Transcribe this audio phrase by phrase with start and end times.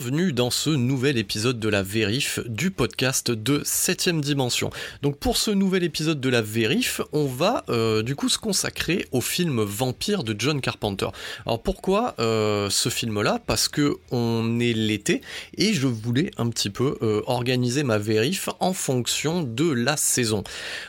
[0.00, 4.70] Bienvenue dans ce nouvel épisode de la Vérif du podcast de 7ème dimension.
[5.02, 9.06] Donc pour ce nouvel épisode de la Vérif, on va euh, du coup se consacrer
[9.12, 11.08] au film Vampire de John Carpenter.
[11.44, 13.40] Alors pourquoi euh, ce film-là?
[13.46, 15.20] Parce que on est l'été
[15.58, 20.44] et je voulais un petit peu euh, organiser ma Vérif en fonction de la saison.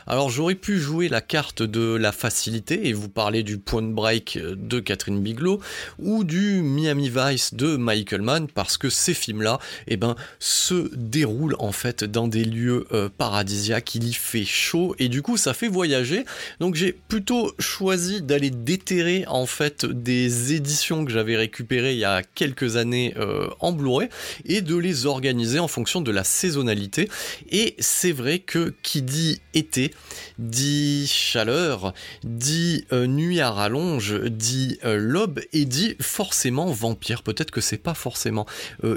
[0.06, 4.38] Alors j'aurais pu jouer la carte de la facilité et vous parler du Point Break
[4.38, 5.60] de Catherine Bigelow
[5.98, 9.58] ou du Miami Vice de Michael Mann parce que ces films-là,
[9.88, 14.94] eh ben, se déroulent en fait dans des lieux euh, paradisiaques, il y fait chaud
[14.98, 16.24] et du coup ça fait voyager.
[16.60, 22.04] Donc j'ai plutôt choisi d'aller déterrer en fait des éditions que j'avais récupérées il y
[22.04, 24.08] a quelques années euh, en Blu-ray
[24.44, 27.08] et de les organiser en fonction de la saisonnalité.
[27.50, 29.92] Et c'est vrai que qui dit été
[30.38, 31.92] dit chaleur,
[32.24, 37.22] dit euh, nuit à rallonge, dit l'aube et dit forcément vampire.
[37.22, 38.46] Peut-être que c'est pas forcément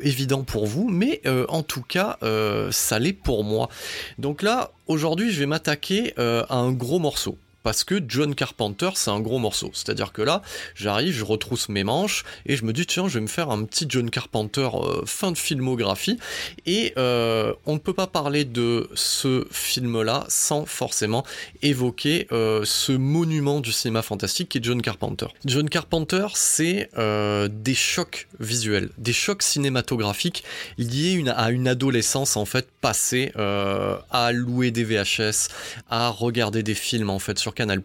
[0.01, 3.69] évident pour vous, mais euh, en tout cas, euh, ça l'est pour moi.
[4.17, 9.09] Donc là, aujourd'hui, je vais m'attaquer à un gros morceau parce que John Carpenter, c'est
[9.09, 9.71] un gros morceau.
[9.73, 10.43] C'est-à-dire que là,
[10.75, 13.63] j'arrive, je retrousse mes manches et je me dis tiens, je vais me faire un
[13.63, 16.19] petit John Carpenter euh, fin de filmographie.
[16.67, 21.25] Et euh, on ne peut pas parler de ce film-là sans forcément
[21.63, 25.25] évoquer euh, ce monument du cinéma fantastique qui est John Carpenter.
[25.45, 30.43] John Carpenter, c'est des chocs visuels, des chocs cinématographiques
[30.77, 35.49] liés à une adolescence en fait passée à louer des VHS,
[35.89, 37.81] à regarder des films en fait sur Canal+,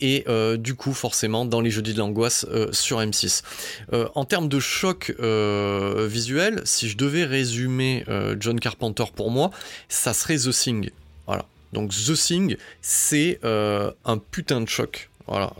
[0.00, 3.42] et euh, du coup forcément dans les jeudis de l'angoisse euh, sur M6.
[3.92, 8.04] Euh, en termes de choc visuel, si je devais résumer
[8.38, 9.50] John Carpenter pour moi,
[9.88, 10.90] ça serait The Thing.
[11.26, 11.46] Voilà.
[11.72, 15.10] Donc The Thing, c'est un putain de choc.
[15.26, 15.52] Voilà.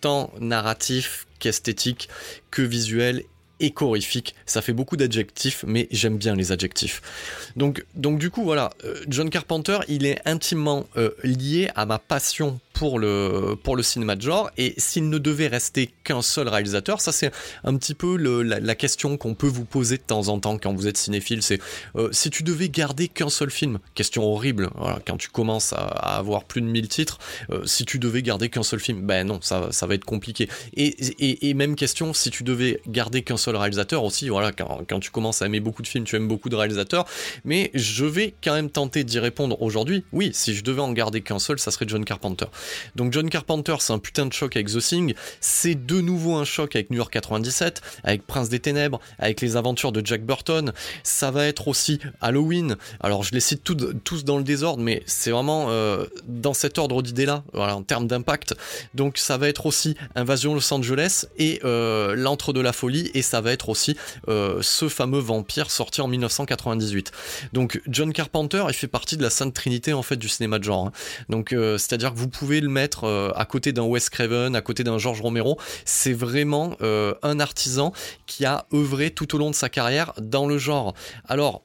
[0.00, 2.08] tant narratif qu'esthétique
[2.50, 3.24] que visuel
[3.60, 3.74] et
[4.46, 7.02] Ça fait beaucoup d'adjectifs, mais j'aime bien les adjectifs.
[7.56, 8.70] Donc, donc du coup, voilà,
[9.08, 10.86] John Carpenter, il est intimement
[11.24, 14.50] lié à ma passion pour le, pour le cinéma de genre.
[14.56, 17.30] Et s'il ne devait rester qu'un seul réalisateur, ça c'est
[17.62, 20.86] un petit peu la, question qu'on peut vous poser de temps en temps quand vous
[20.86, 21.60] êtes cinéphile, c'est
[21.96, 24.70] euh, si tu devais garder qu'un seul film, question horrible,
[25.06, 27.18] quand tu commences à, avoir plus de 1000 titres,
[27.50, 30.48] euh, si tu devais garder qu'un seul film, ben non, ça, ça va être compliqué.
[30.74, 30.96] Et,
[31.50, 35.10] et, même question, si tu devais garder qu'un seul réalisateur aussi, voilà, quand, quand tu
[35.10, 37.06] commences à aimer beaucoup de films, tu aimes beaucoup de réalisateurs,
[37.44, 40.04] mais je vais quand même tenter d'y répondre aujourd'hui.
[40.12, 42.46] Oui, si je devais en garder qu'un seul, ça serait John Carpenter.
[42.96, 45.14] Donc John Carpenter, c'est un putain de choc avec The Thing.
[45.40, 49.56] C'est de nouveau un choc avec New York 97, avec Prince des Ténèbres, avec les
[49.56, 50.72] aventures de Jack Burton.
[51.02, 52.76] Ça va être aussi Halloween.
[53.00, 57.02] Alors je les cite tous dans le désordre, mais c'est vraiment euh, dans cet ordre
[57.02, 58.54] d'idées-là, voilà, en termes d'impact.
[58.94, 63.22] Donc ça va être aussi Invasion Los Angeles et euh, L'Antre de la Folie, et
[63.22, 63.96] ça va être aussi
[64.28, 67.12] euh, ce fameux vampire sorti en 1998.
[67.52, 70.64] Donc John Carpenter, il fait partie de la Sainte Trinité en fait du cinéma de
[70.64, 70.86] genre.
[70.86, 70.92] Hein.
[71.28, 74.84] Donc c'est-à-dire que vous pouvez le mettre euh, à côté d'un Wes Craven, à côté
[74.84, 75.58] d'un George Romero.
[75.84, 77.92] C'est vraiment euh, un artisan
[78.26, 80.94] qui a œuvré tout au long de sa carrière dans le genre.
[81.28, 81.62] Alors,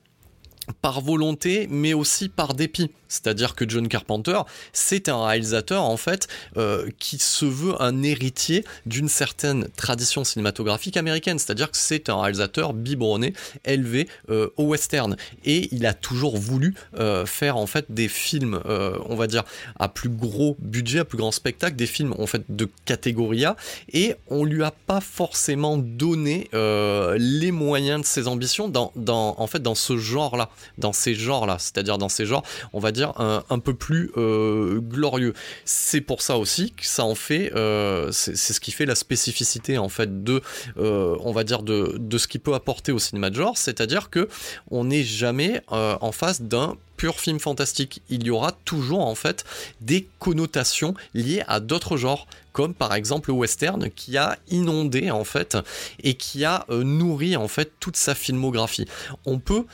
[0.81, 2.91] par volonté, mais aussi par dépit.
[3.07, 4.39] C'est-à-dire que John Carpenter,
[4.73, 6.27] c'est un réalisateur en fait
[6.57, 11.39] euh, qui se veut un héritier d'une certaine tradition cinématographique américaine.
[11.39, 13.33] C'est-à-dire que c'est un réalisateur biberonné,
[13.63, 15.15] élevé euh, au western,
[15.45, 19.44] et il a toujours voulu euh, faire en fait des films, on va dire
[19.79, 23.56] à plus gros budget, à plus grand spectacle, des films en fait de catégorie A,
[23.94, 29.75] et on lui a pas forcément donné les moyens de ses ambitions en fait dans
[29.75, 32.44] ce genre-là, dans ces genres-là, c'est-à-dire dans ces genres,
[32.74, 35.34] on va dire un, peu plus euh, glorieux.
[35.63, 39.78] C'est pour ça aussi que ça en fait, euh, c'est ce qui fait la spécificité
[39.78, 40.42] en fait de,
[40.78, 44.30] euh, on va dire de, ce qu'il peut apporter au cinéma de genre, c'est-à-dire que
[44.72, 48.01] on n'est jamais en face d'un pur film fantastique.
[48.09, 49.45] Il y aura toujours en fait
[49.81, 55.24] des connotations liées à d'autres genres, comme par exemple le western qui a inondé en
[55.24, 55.57] fait
[56.03, 58.88] et qui a nourri en fait toute sa filmographie.
[59.25, 59.65] On peut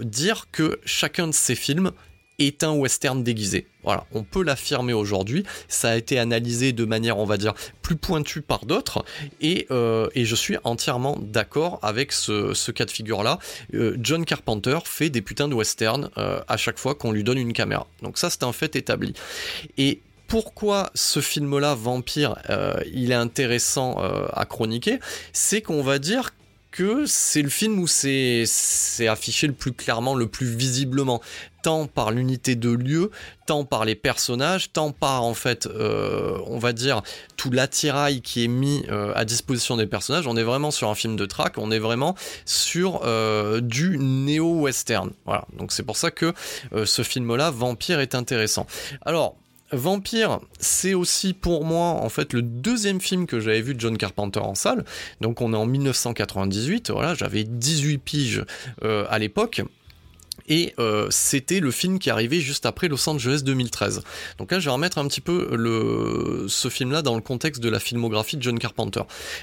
[0.00, 1.92] dire que chacun de ces films
[2.38, 3.66] est un western déguisé.
[3.82, 5.44] Voilà, on peut l'affirmer aujourd'hui.
[5.68, 9.04] Ça a été analysé de manière, on va dire, plus pointue par d'autres,
[9.40, 13.38] et, euh, je suis entièrement d'accord avec ce, cas de figure-là.
[13.74, 17.38] Euh, John Carpenter fait des putains de western euh, à chaque fois qu'on lui donne
[17.38, 17.86] une caméra.
[18.02, 19.12] Donc ça, c'est un fait établi.
[19.76, 22.36] Et pourquoi ce film-là, Vampire,
[22.92, 23.98] il est intéressant
[24.32, 24.98] à chroniquer,
[25.32, 26.32] c'est qu'on va dire
[26.74, 28.46] que c'est le film où c'est
[29.06, 31.20] affiché le plus clairement, le plus visiblement,
[31.64, 33.10] tant par l'unité de lieu,
[33.46, 37.00] tant par les personnages, tant par en fait, euh, on va dire,
[37.38, 40.26] tout l'attirail qui est mis euh, à disposition des personnages.
[40.26, 45.12] On est vraiment sur un film de track, on est vraiment sur euh, du néo-western.
[45.24, 46.34] Voilà, donc c'est pour ça que
[46.84, 48.66] ce film-là, Vampire, est intéressant.
[49.06, 49.34] Alors,
[49.72, 53.96] Vampire, c'est aussi pour moi en fait le deuxième film que j'avais vu de John
[53.96, 54.84] Carpenter en salle.
[55.22, 58.44] Donc on est en 1998, voilà, j'avais 18 piges
[58.82, 59.62] à l'époque.
[60.46, 64.02] Et euh, c'était le film qui arrivait juste après Los Angeles 2013.
[64.38, 65.48] Donc là, je vais remettre un petit peu
[66.48, 69.02] ce film-là dans le contexte de la filmographie de John Carpenter.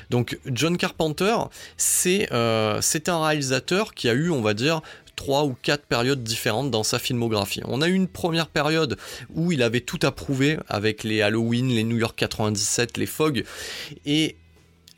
[0.10, 1.36] Donc John Carpenter,
[1.78, 4.82] c'est euh, un réalisateur qui a eu, on va dire,
[5.16, 7.62] trois ou quatre périodes différentes dans sa filmographie.
[7.66, 8.98] On a eu une première période
[9.34, 13.44] où il avait tout approuvé avec les Halloween, les New York 97, les Fog,
[14.06, 14.36] et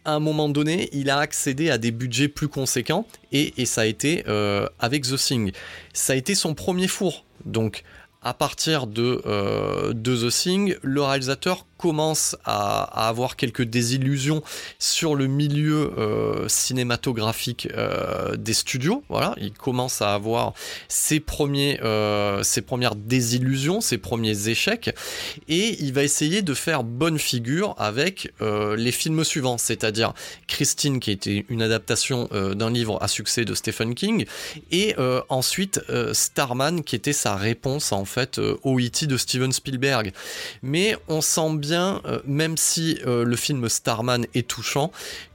[0.06, 3.86] à un moment donné, il a accédé à des budgets plus conséquents et, ça a
[3.86, 5.52] été euh, avec The Thing.
[5.94, 7.26] Ça a été son premier four.
[7.46, 7.84] Donc,
[8.22, 14.42] à partir de, euh, de The Thing, le réalisateur commence à, avoir quelques désillusions
[14.80, 19.04] sur le milieu euh, cinématographique euh, des studios.
[19.10, 20.54] Voilà, il commence à avoir
[20.88, 24.96] ses, premiers, euh, ses premières désillusions, ses premiers échecs,
[25.50, 30.14] et il va essayer de faire bonne figure avec les films suivants, c'est-à-dire
[30.48, 34.26] Christine, qui était une adaptation d'un livre à succès de Stephen King,
[34.72, 34.96] et
[35.30, 35.82] ensuite
[36.14, 39.08] Starman, qui était sa réponse en fait au E.T.
[39.08, 40.14] de Steven Spielberg.
[40.62, 44.92] Mais on sent bien euh, même si euh, le film Starman est touchant,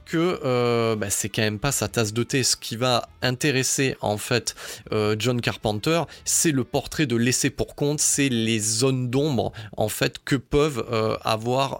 [0.09, 2.43] que euh, bah, c'est quand même pas sa tasse de thé.
[2.43, 4.55] Ce qui va intéresser en fait
[4.91, 9.87] euh, John Carpenter, c'est le portrait de laisser pour compte, c'est les zones d'ombre en
[9.87, 11.79] fait que peuvent euh, avoir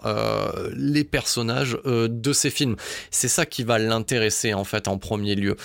[0.76, 2.76] les personnages de ces films.
[3.10, 5.56] C'est ça qui va l'intéresser en fait en premier lieu.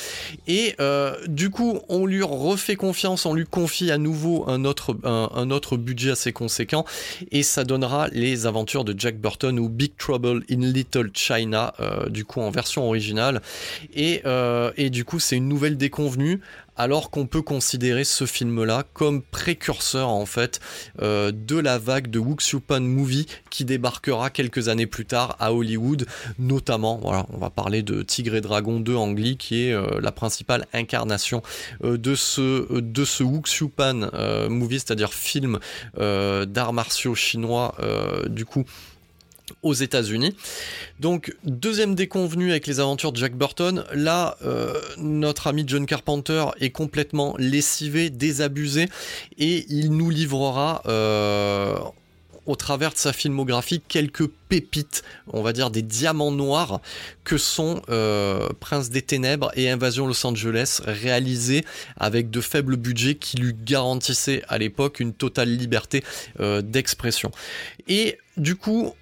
[0.47, 0.75] Et
[1.27, 5.77] du coup, on lui refait confiance, on lui confie à nouveau un autre, un autre
[5.77, 6.85] budget assez conséquent
[7.31, 11.73] et ça donnera les aventures de Jack Burton ou Big Trouble in Little China,
[12.09, 13.41] du coup en version originale.
[13.93, 16.41] Et, euh, et du coup, c'est une nouvelle déconvenue
[16.77, 20.59] alors qu'on peut considérer ce film-là comme précurseur en fait
[21.01, 26.05] euh, de la vague de Wuxupan Movie qui débarquera quelques années plus tard à Hollywood,
[26.37, 30.11] notamment, voilà, on va parler de Tigre et Dragon 2 Angli qui est euh, la
[30.11, 31.41] principale incarnation
[31.81, 34.09] de ce de ce Wuxupan
[34.49, 35.59] Movie, c'est-à-dire film
[35.97, 37.75] d'arts martiaux chinois
[38.27, 38.65] du coup
[39.63, 40.35] aux États-Unis.
[40.99, 43.83] Donc deuxième déconvenue avec les aventures de Jack Burton.
[43.93, 48.87] Là, euh, notre ami John Carpenter est complètement lessivé, désabusé,
[49.37, 51.77] et il nous livrera euh,
[52.45, 56.79] au travers de sa filmographie quelques pépites, on va dire des diamants noirs,
[57.23, 61.65] que sont euh, Prince des Ténèbres et Invasion Los Angeles, réalisés
[61.97, 66.03] avec de faibles budgets qui lui garantissaient à l'époque une totale liberté
[66.39, 67.31] d'expression.
[67.87, 68.93] Et du coup,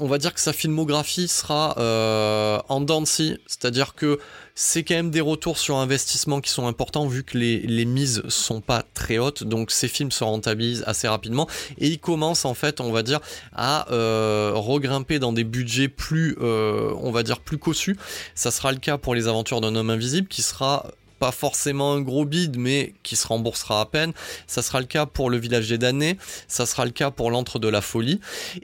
[0.00, 4.18] on va dire que sa filmographie sera euh, en c'est-à-dire que
[4.54, 8.22] c'est quand même des retours sur investissement qui sont importants vu que les, les mises
[8.28, 11.48] sont pas très hautes, donc ces films se rentabilisent assez rapidement
[11.78, 13.20] et ils commencent en fait, on va dire,
[13.54, 17.96] à euh, regrimper dans des budgets plus, euh, on va dire, plus cossus.
[18.34, 20.86] Ça sera le cas pour les aventures d'un homme invisible qui sera
[21.22, 24.12] pas forcément un gros bid, mais qui se remboursera à peine.
[24.48, 27.60] Ça sera le cas pour Le Village des damnés, ça sera le cas pour L'Antre
[27.60, 28.18] de la Folie.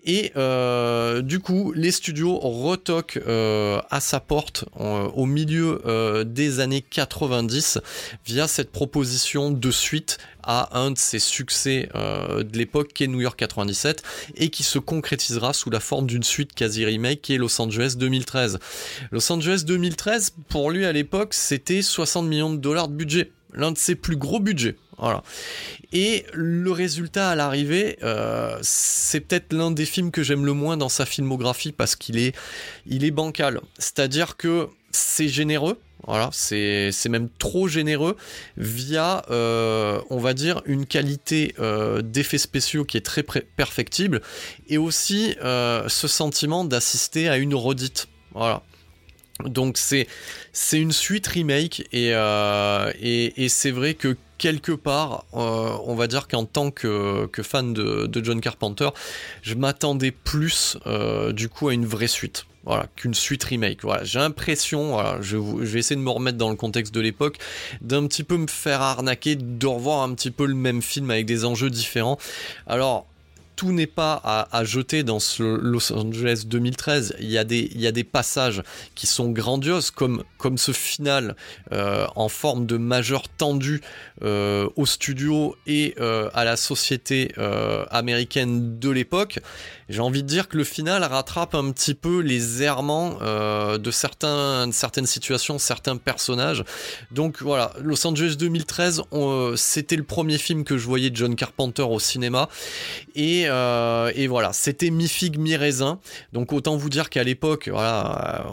[0.04, 6.82] Et euh, du coup, les studios retoquent euh, à sa porte au milieu des années
[6.82, 7.78] 90
[8.26, 13.20] via cette proposition de suite à un de ses succès de l'époque qui est New
[13.20, 14.02] York 97
[14.36, 17.94] et qui se concrétisera sous la forme d'une suite quasi remake qui est Los Angeles
[17.98, 18.58] 2013.
[19.12, 23.72] Los Angeles 2013, pour lui à l'époque, c'était 60 millions de dollars de budget, l'un
[23.72, 24.76] de ses plus gros budgets.
[24.98, 25.22] Voilà.
[25.92, 30.76] Et le résultat à l'arrivée, euh, c'est peut-être l'un des films que j'aime le moins
[30.76, 32.34] dans sa filmographie parce qu'il est,
[32.86, 33.60] il est bancal.
[33.78, 38.16] C'est-à-dire que c'est généreux, voilà, c'est même trop généreux
[38.56, 44.22] via, euh, on va dire, une qualité euh, d'effets spéciaux qui est très perfectible
[44.68, 48.08] et aussi ce sentiment d'assister à une redite.
[49.44, 50.06] Donc c'est
[50.72, 52.90] une suite remake et, euh,
[53.48, 58.40] c'est vrai que quelque part, euh, on va dire qu'en tant que, fan de, John
[58.40, 58.88] Carpenter,
[59.42, 62.46] je m'attendais plus euh, du coup à une vraie suite.
[62.68, 63.78] Voilà, qu'une suite remake.
[63.82, 67.00] Voilà, j'ai l'impression, voilà, je, je, vais essayer de me remettre dans le contexte de
[67.00, 67.38] l'époque,
[67.80, 71.25] d'un petit peu me faire arnaquer, de revoir un petit peu le même film avec
[71.25, 72.18] des enjeux différents.
[72.66, 73.06] Alors,
[73.58, 74.22] tout n'est pas
[74.52, 77.16] à, jeter dans ce Los Angeles 2013.
[77.18, 78.62] Il y a des, passages
[78.94, 80.22] qui sont grandioses, comme,
[80.56, 81.34] ce final
[81.72, 83.80] euh, en forme de majeur tendu
[84.22, 87.34] euh, au studio et euh, à la société
[87.90, 89.40] américaine de l'époque.
[89.88, 93.18] J'ai envie de dire que le final rattrape un petit peu les errements
[93.76, 96.62] de, certains, certaines situations, certains personnages.
[97.10, 99.02] Donc voilà, Los Angeles 2013,
[99.56, 102.48] c'était le premier film que je voyais de John Carpenter au cinéma.
[103.16, 105.98] Et euh, et, voilà, c'était mi figue mi raisin.
[106.32, 108.46] Donc autant vous dire qu'à l'époque, voilà,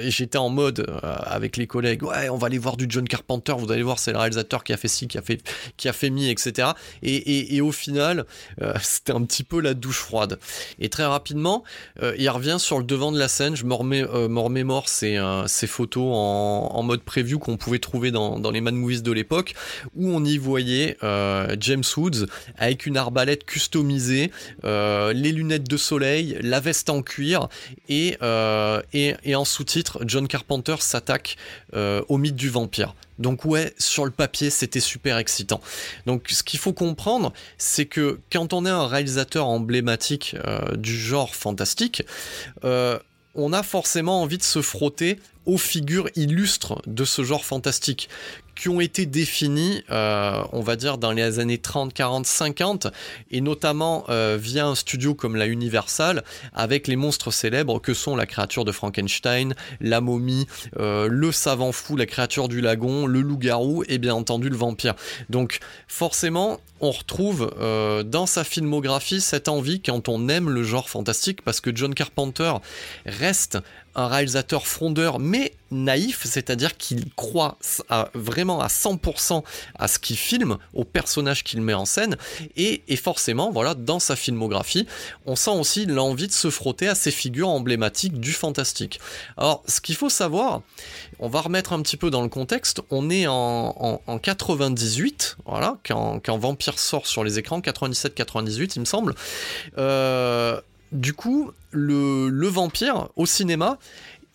[0.00, 3.54] j'étais en mode euh, avec les collègues, ouais, on va aller voir du John Carpenter.
[3.58, 5.40] Vous allez voir, c'est le réalisateur qui a fait ci, qui a fait,
[5.76, 6.70] qui a fait mi, etc.
[7.02, 8.26] Et, au final,
[8.62, 10.38] euh, c'était un petit peu la douche froide.
[10.78, 11.64] Et très rapidement,
[12.18, 13.56] il revient sur le devant de la scène.
[13.56, 18.60] Je me, remémore ces, ces photos en, mode preview qu'on pouvait trouver dans, dans les
[18.60, 19.54] Mad Movies de l'époque,
[19.96, 20.96] où on y voyait
[21.58, 22.26] James Woods
[22.58, 24.25] avec une arbalète customisée
[24.64, 27.48] euh, les lunettes de soleil, la veste en cuir
[27.88, 28.80] et, euh,
[29.34, 31.36] en sous-titre, John Carpenter s'attaque
[31.74, 32.94] euh, au mythe du vampire.
[33.18, 35.60] Donc ouais, sur le papier, c'était super excitant.
[36.04, 40.36] Donc ce qu'il faut comprendre, c'est que quand on est un réalisateur emblématique
[40.76, 42.02] du genre fantastique,
[42.62, 45.18] on a forcément envie de se frotter
[45.56, 48.08] figures illustres de ce genre fantastique
[48.56, 52.88] qui ont été définis, euh, on va dire, dans les années 30, 40, 50,
[53.30, 56.24] et notamment euh, via un studio comme la Universal,
[56.54, 60.46] avec les monstres célèbres que sont la créature de Frankenstein, la momie,
[60.78, 64.94] euh, le savant fou, la créature du lagon, le loup-garou, et bien entendu le vampire.
[65.28, 67.54] Donc forcément, on retrouve
[68.06, 72.52] dans sa filmographie cette envie quand on aime le genre fantastique, parce que John Carpenter
[73.04, 73.58] reste
[73.96, 77.58] un réalisateur frondeur mais naïf, c'est-à-dire qu'il croit
[78.14, 79.42] vraiment à 100%
[79.78, 82.16] à ce qu'il filme, au personnage qu'il met en scène,
[82.56, 84.86] et, forcément, voilà, dans sa filmographie,
[85.24, 89.00] on sent aussi l'envie de se frotter à ces figures emblématiques du fantastique.
[89.36, 90.62] Alors, ce qu'il faut savoir,
[91.18, 96.38] on va remettre un petit peu dans le contexte, on est en, 98, voilà, quand,
[96.38, 99.14] Vampire sort sur les écrans, 97-98 il me semble.
[99.78, 100.60] Euh,
[100.92, 103.78] du coup, le, vampire au cinéma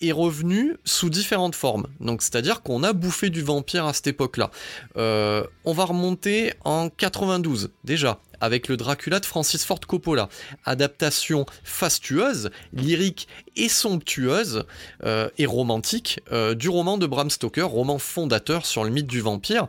[0.01, 1.87] est revenu sous différentes formes.
[1.99, 4.49] Donc, c'est-à-dire qu'on a bouffé du vampire à cette époque-là.
[4.97, 10.27] Euh, on va remonter en 92 déjà avec le Dracula de Francis Ford Coppola.
[10.65, 14.65] Adaptation fastueuse, lyrique et somptueuse
[15.03, 19.21] euh, et romantique euh, du roman de Bram Stoker, roman fondateur sur le mythe du
[19.21, 19.67] vampire.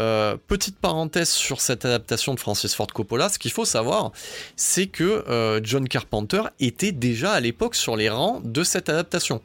[0.00, 4.12] Euh, petite parenthèse sur cette adaptation de Francis Ford Coppola, ce qu'il faut savoir,
[4.56, 9.40] c'est que John Carpenter était déjà à l'époque sur les rangs de cette adaptation.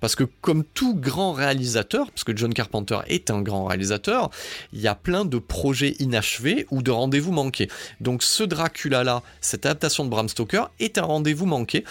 [0.00, 4.30] Parce que comme tout grand réalisateur, parce que John Carpenter est un grand réalisateur,
[4.72, 7.68] il y a plein de projets inachevés ou de rendez-vous manqués.
[8.00, 11.84] Donc ce Dracula-là, cette adaptation de Bram Stoker, est un rendez-vous manqué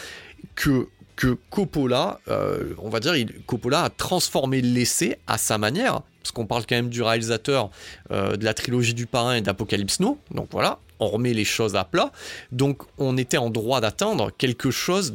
[0.55, 3.13] que que Coppola, euh, on va dire,
[3.45, 7.69] Coppola a transformé l'essai à sa manière, parce qu'on parle quand même du réalisateur
[8.11, 11.75] euh, de la trilogie du Parrain et d'Apocalypse Now, donc voilà, on remet les choses
[11.75, 12.11] à plat,
[12.51, 15.13] donc on était en droit d'atteindre quelque chose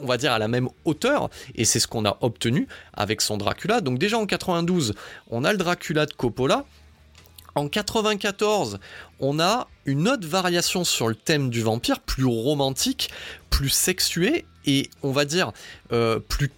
[0.00, 1.30] on va dire à la même hauteur.
[1.54, 3.80] Et c'est ce qu'on a obtenu avec son Dracula.
[3.80, 4.92] Donc déjà en 92,
[5.30, 6.64] on a le Dracula de Coppola.
[7.54, 8.80] En 94,
[9.20, 13.10] on a une autre variation sur le thème du vampire, plus romantique,
[13.50, 15.52] plus sexué et on va dire
[15.92, 16.50] euh, plus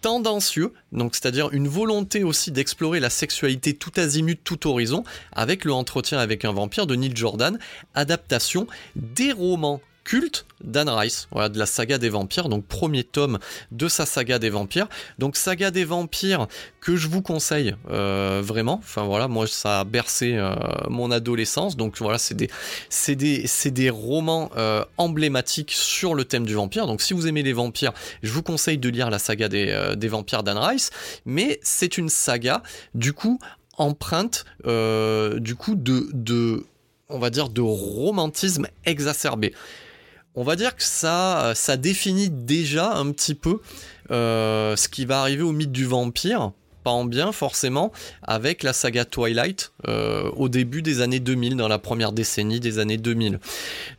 [0.00, 5.02] tendancieux, donc c'est-à-dire une volonté aussi d'explorer la sexualité tout azimut, tout horizon,
[5.32, 7.58] avec le entretien avec un vampire de Neil Jordan,
[7.94, 8.66] adaptation
[8.96, 13.38] des romans culte d'Anne Rice, voilà, de la saga des vampires, donc premier tome
[13.72, 14.86] de sa saga des vampires.
[15.18, 16.46] Donc saga des vampires
[16.80, 18.74] que je vous conseille euh, vraiment.
[18.82, 20.54] Enfin voilà, moi ça a bercé euh,
[20.88, 26.86] mon adolescence, donc voilà, c'est des, romans euh, emblématiques sur le thème du vampire.
[26.86, 27.92] Donc si vous aimez les vampires,
[28.22, 30.90] je vous conseille de lire la saga des, vampires d'Anne Rice.
[31.24, 32.62] Mais c'est une saga,
[32.94, 33.38] du coup,
[33.78, 36.64] empreinte, du coup, de
[37.08, 39.54] on va dire, de romantisme exacerbé
[40.34, 43.60] on va dire que ça, ça définit déjà un petit peu
[44.10, 48.72] euh, ce qui va arriver au mythe du vampire, pas en bien forcément, avec la
[48.72, 53.38] saga Twilight euh, au début des années 2000, dans la première décennie des années 2000.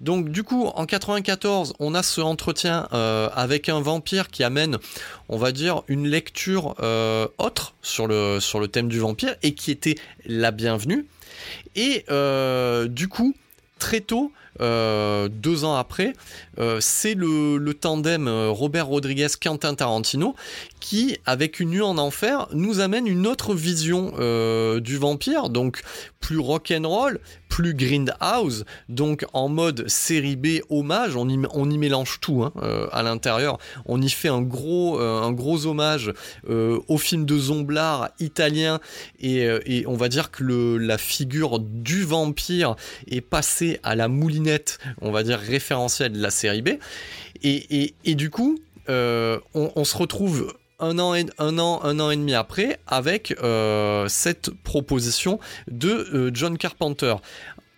[0.01, 4.77] Donc du coup, en 94, on a ce entretien euh, avec un vampire qui amène,
[5.29, 6.75] on va dire, une lecture
[7.37, 11.07] autre sur le thème du vampire et qui était la bienvenue.
[11.75, 12.05] Et
[12.89, 13.33] du coup,
[13.79, 16.13] très tôt, euh, deux ans après,
[16.59, 20.35] euh, c'est le, tandem euh, Robert Rodriguez-Quentin Tarantino
[20.79, 24.13] qui, avec une nuit en enfer, nous amène une autre vision
[24.79, 25.81] du vampire, donc
[26.19, 27.19] plus rock'n'roll,
[27.55, 32.51] plus grindhouse, donc en mode série B hommage, on y, mélange tout hein,
[32.91, 36.11] à l'intérieur, on y fait un gros, un gros hommage
[36.47, 38.81] au film de Zomblard italien
[39.21, 42.75] et, on va dire que la figure du vampire
[43.09, 46.69] est passée à la moulinette on va dire, référentiel de la série B.
[47.43, 48.59] Et, du coup,
[48.89, 55.39] euh, on, se retrouve un an, et, demi après avec euh, cette proposition
[55.69, 57.15] de euh, John Carpenter.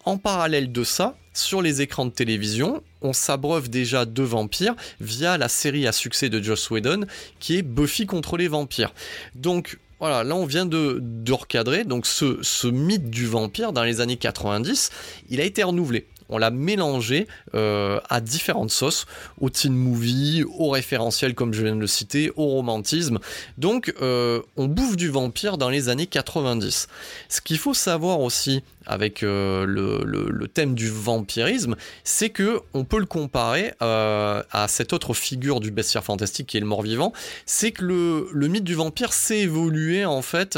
[0.06, 5.38] En parallèle de ça, sur les écrans de télévision, on s'abreuve déjà de vampires via
[5.38, 7.06] la série à succès de Joss Whedon
[7.40, 8.94] qui est Buffy contre les vampires.
[9.36, 14.18] Donc voilà, là on vient de, recadrer donc ce mythe du vampire dans les années
[14.18, 14.92] 90,
[15.30, 19.06] il a été renouvelé on l'a mélangé euh, à différentes sauces,
[19.40, 23.20] au teen movie, au référentiel comme je viens de le citer, au romantisme.
[23.58, 26.88] Donc euh, on bouffe du vampire dans les années 90.
[27.30, 33.00] Ce qu'il faut savoir aussi avec euh, le, thème du vampirisme, c'est que on peut
[33.00, 37.12] le comparer à cette autre figure du bestiaire fantastique qui est le mort-vivant,
[37.46, 40.58] c'est que le, mythe du vampire s'est évolué en fait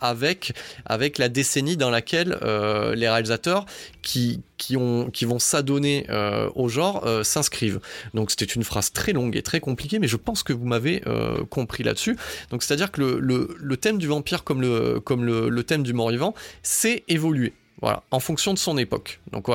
[0.00, 0.52] avec,
[0.84, 2.38] avec la décennie dans laquelle
[2.94, 3.66] les réalisateurs
[4.02, 7.80] qui, qui, ont, qui vont s'adonner euh, au genre euh, s'inscrivent.
[8.14, 11.02] Donc c'était une phrase très longue et très compliquée, mais je pense que vous m'avez
[11.06, 12.16] euh, compris là-dessus.
[12.50, 17.04] Donc c'est-à-dire que le, thème du vampire comme le, comme le thème du mort-vivant s'est
[17.08, 17.52] évolué.
[17.82, 19.20] En fonction de son époque.
[19.32, 19.48] Donc.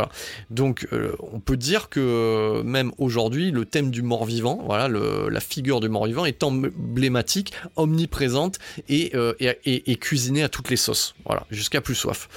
[0.49, 5.39] Donc euh, on peut dire que euh, même aujourd'hui, le thème du mort-vivant, voilà, la
[5.39, 11.15] figure du mort-vivant est emblématique, omniprésente et, euh, et, cuisinée à toutes les sauces.
[11.25, 12.29] Voilà, jusqu'à plus soif.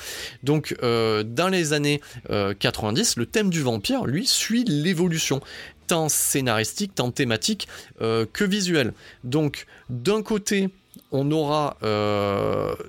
[0.43, 5.41] Donc dans les années 90, le thème du vampire, lui, suit l'évolution
[5.87, 7.69] tant scénaristique, tant thématique
[8.01, 8.93] que visuelle.
[9.23, 10.71] Donc d'un côté,
[11.15, 11.79] on aura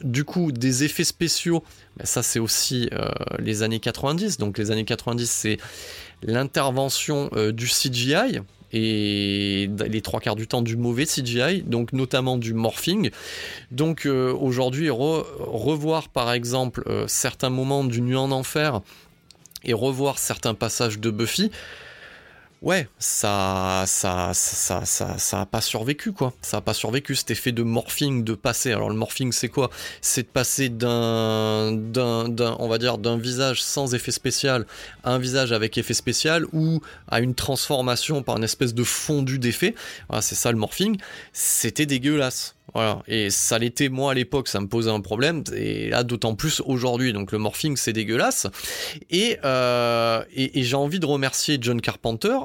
[0.04, 1.64] du coup des effets spéciaux
[2.04, 3.10] ça, c'est aussi euh,
[3.40, 4.38] les années 90.
[4.38, 5.58] Donc, les années 90, c'est
[6.24, 8.40] l'intervention euh, du CGI
[8.74, 13.12] et les trois quarts du temps du mauvais CGI, donc notamment du morphing.
[13.72, 18.82] Donc, euh, aujourd'hui, revoir par exemple certains moments du Nuit en Enfer
[19.64, 21.52] et revoir certains passages de Buffy,
[22.66, 26.34] ouais, ça, ça, ça, ça, ça a pas survécu quoi.
[26.42, 28.74] Ça a pas survécu cet effet de morphing, de passer.
[28.74, 29.70] Alors le morphing, c'est quoi?
[30.02, 34.66] C'est de passer d'un, d'un, on va dire, d'un visage sans effet spécial
[35.04, 39.40] à un visage avec effet spécial ou à une transformation par une espèce de fondu
[39.40, 39.76] d'effet.
[40.10, 40.98] Voilà, c'est ça le morphing.
[41.32, 42.56] C'était dégueulasse.
[42.74, 43.02] Voilà.
[43.08, 45.44] Et ça l'était, moi, à l'époque, ça me posait un problème.
[45.56, 47.14] Et là, d'autant plus aujourd'hui.
[47.14, 48.48] Donc, le morphing, c'est dégueulasse.
[49.10, 52.36] Et, euh, et, j'ai envie de remercier John Carpenter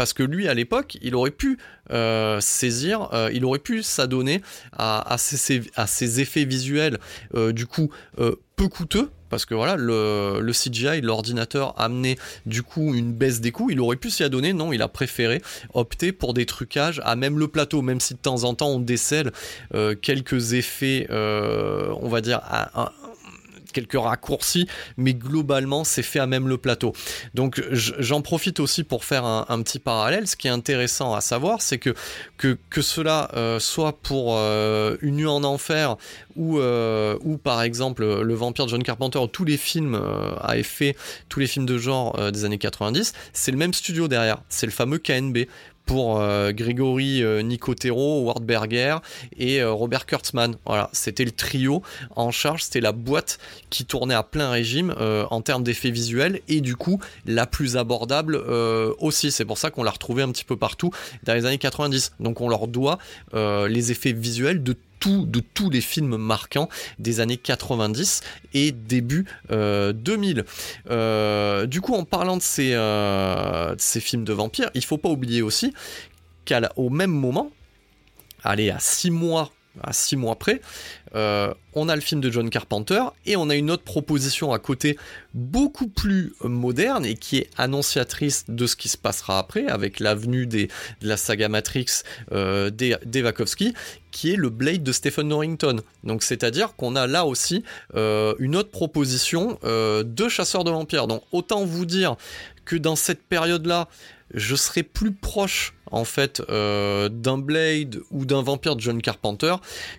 [0.00, 1.58] parce que lui, à l'époque, il aurait pu
[1.92, 4.40] euh, saisir, euh, il aurait pu s'adonner
[4.72, 6.96] à, ces, effets visuels,
[7.52, 13.40] du coup, peu coûteux, parce que voilà, le, CGI, l'ordinateur amenait du coup une baisse
[13.40, 13.70] des coûts.
[13.70, 15.40] Il aurait pu s'y adonner, non, il a préféré
[15.72, 18.80] opter pour des trucages à même le plateau, même si de temps en temps on
[18.80, 19.30] décèle
[19.74, 22.40] euh, quelques effets, euh, on va dire,
[23.72, 26.92] quelques raccourcis, mais globalement c'est fait à même le plateau.
[27.34, 30.26] Donc j'en profite aussi pour faire un, petit parallèle.
[30.26, 31.94] Ce qui est intéressant à savoir, c'est que,
[32.36, 35.96] que, cela euh, soit pour euh, Une nuit en enfer
[36.36, 40.00] ou, euh, ou par exemple Le vampire de John Carpenter, ou tous les films
[40.40, 40.96] à effet,
[41.28, 44.72] tous les films de genre des années 90, c'est le même studio derrière, c'est le
[44.72, 45.46] fameux KNB
[45.90, 46.22] pour
[46.52, 48.98] Grégory Nicotero, Ward Berger
[49.36, 50.54] et Robert Kurtzman.
[50.64, 51.82] Voilà, c'était le trio
[52.14, 56.60] en charge, c'était la boîte qui tournait à plein régime en termes d'effets visuels et
[56.60, 58.36] du coup la plus abordable
[59.00, 59.32] aussi.
[59.32, 60.92] C'est pour ça qu'on l'a retrouvé un petit peu partout
[61.24, 62.12] dans les années 90.
[62.20, 62.98] Donc on leur doit
[63.34, 64.76] les effets visuels de
[65.08, 68.20] de tous les films marquants des années 90
[68.54, 69.50] et début 2000.
[69.50, 70.42] Euh,
[70.90, 74.98] euh, du coup, en parlant de ces, euh, de ces films de vampires, il faut
[74.98, 75.72] pas oublier aussi
[76.46, 77.50] qu'au même moment,
[78.44, 79.50] allez, à 6 mois
[79.82, 80.60] à six mois près,
[81.14, 84.58] euh, on a le film de John Carpenter et on a une autre proposition à
[84.58, 84.98] côté
[85.34, 90.46] beaucoup plus moderne et qui est annonciatrice de ce qui se passera après avec l'avenue
[90.46, 90.68] de
[91.02, 93.74] la saga Matrix euh, d'Evakovsky
[94.10, 95.80] qui est le Blade de Stephen Norrington.
[96.02, 97.62] Donc c'est-à-dire qu'on a là aussi
[97.94, 101.06] euh, une autre proposition de chasseurs de vampires.
[101.06, 102.16] Donc autant vous dire
[102.64, 103.88] que dans cette période-là,
[104.34, 109.56] je serais plus proche en fait euh, d'un Blade ou d'un vampire de John Carpenter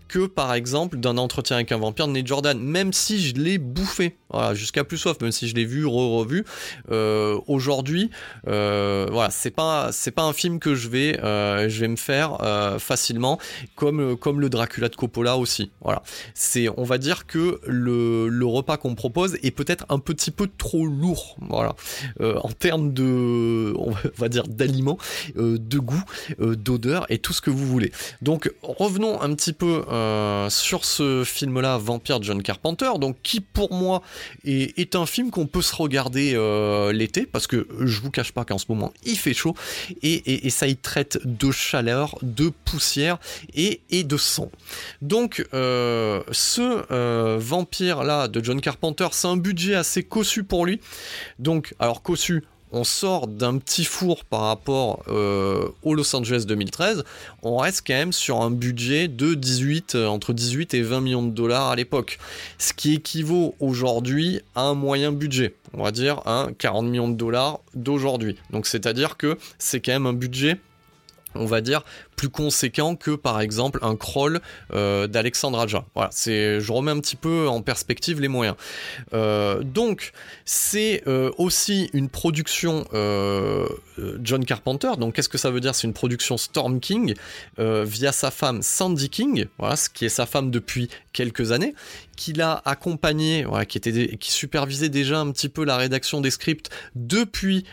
[0.08, 3.58] que par exemple d'un entretien avec un vampire de Nate Jordan, même si je l'ai
[3.58, 6.46] bouffé, voilà, jusqu'à plus soif, même si je l'ai vu, re-revu.
[6.92, 8.10] Euh, aujourd'hui,
[8.48, 12.38] euh, voilà, c'est pas c'est pas un film que je vais je vais me faire
[12.80, 13.40] facilement,
[13.76, 15.72] comme comme le Dracula de Coppola aussi.
[15.82, 20.50] Voilà, c'est on va dire que le, repas qu'on propose est peut-être un petit peu
[20.58, 21.76] trop lourd, voilà,
[22.20, 24.98] en termes de on va dire d'aliments,
[25.36, 26.04] de goût,
[26.40, 27.92] euh, d'odeur et tout ce que vous voulez.
[28.22, 33.74] Donc revenons un petit peu euh, sur ce film-là, Vampire John Carpenter, donc qui pour
[33.74, 34.02] moi
[34.46, 38.46] est, un film qu'on peut se regarder euh, l'été, parce que je vous cache pas
[38.46, 39.56] qu'en ce moment il fait chaud
[40.02, 43.20] et, ça y traite de chaleur, de poussière
[43.54, 44.52] et, et de sang.
[45.02, 50.80] Donc ce vampire-là de John Carpenter, c'est un budget assez cossu pour lui.
[51.40, 57.04] Donc alors cossu, on sort d'un petit four par rapport euh, au Los Angeles 2013,
[57.44, 61.24] on reste quand même sur un budget de 18, euh, entre 18 et 20 millions
[61.24, 62.20] de dollars à l'époque.
[62.58, 67.16] Ce qui équivaut aujourd'hui à un moyen budget, on va dire un 40 millions de
[67.16, 68.38] dollars d'aujourd'hui.
[68.52, 70.58] Donc c'est-à-dire que c'est quand même un budget
[71.36, 71.84] on va dire
[72.16, 74.42] plus conséquent que par exemple un crawl
[74.74, 75.86] euh, d'Alexandre Aja.
[75.96, 78.56] Voilà, c'est, je remets un petit peu en perspective les moyens.
[79.14, 80.12] Euh, donc
[80.46, 82.86] c'est euh, aussi une production
[84.22, 84.92] John Carpenter.
[84.98, 85.76] Donc qu'est-ce que ça veut dire?
[85.76, 87.16] C'est une production Storm King
[87.58, 89.46] via sa femme Sandy King,
[89.94, 91.74] qui est sa femme depuis quelques années,
[92.16, 96.32] qui l'a accompagné, voilà, qui était qui supervisait déjà un petit peu la rédaction des
[96.32, 97.66] scripts depuis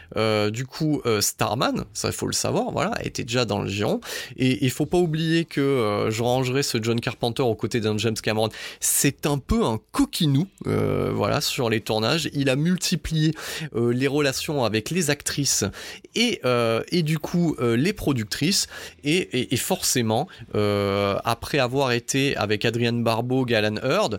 [0.52, 4.00] du coup Starman, ça il faut le savoir, voilà, était déjà dans le giron
[4.36, 7.98] et il faut pas oublier que euh, je rangerai ce John Carpenter aux côtés d'un
[7.98, 8.48] James Cameron.
[8.80, 12.28] C'est un peu un coquinou, euh, voilà, sur les tournages.
[12.32, 13.34] Il a multiplié
[13.74, 15.64] euh, les relations avec les actrices
[16.14, 16.40] et,
[16.90, 18.66] et du coup les productrices.
[19.04, 20.28] Et, et forcément,
[21.24, 24.18] après avoir été avec Adrienne Barbeau, Galan Heard,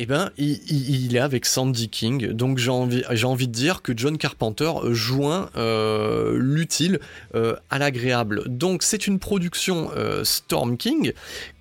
[0.00, 2.28] eh ben, il, est avec Sandy King.
[2.28, 7.00] Donc j'ai envie, j'ai de dire que John Carpenter joint euh, l'utile
[7.34, 8.44] euh, à l'agréable.
[8.46, 11.12] Donc c'est une production euh, Storm King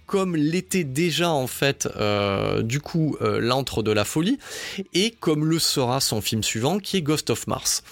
[0.07, 4.39] comme l'était déjà en fait euh, du coup euh, l'antre de la folie
[4.93, 7.83] et comme le sera son film suivant qui est Ghost of Mars.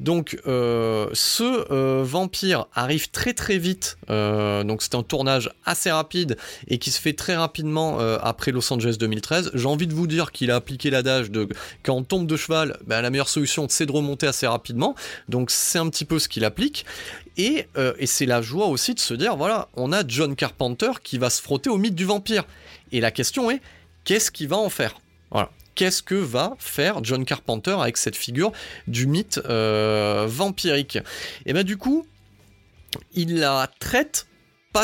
[0.00, 6.78] Donc euh, ce vampire arrive très très vite, donc c'est un tournage assez rapide et
[6.78, 9.50] qui se fait très rapidement après Los Angeles 2013.
[9.54, 11.48] J'ai envie de vous dire qu'il a appliqué l'adage de
[11.82, 14.94] quand on tombe de cheval, ben, la meilleure solution c'est de remonter assez rapidement.
[15.28, 16.86] Donc c'est un petit peu ce qu'il applique
[17.76, 21.18] euh, et, c'est la joie aussi de se dire, voilà, on a John Carpenter qui
[21.18, 22.44] va se frotter au mythe du vampire.
[22.92, 23.60] Et la question est,
[24.04, 25.00] qu'est-ce qu'il va en faire?
[25.30, 25.50] Voilà.
[25.74, 28.50] Qu'est-ce que va faire John Carpenter avec cette figure
[28.88, 30.98] du mythe euh, vampirique?
[31.46, 32.06] Et bien du coup,
[33.14, 34.26] il la traite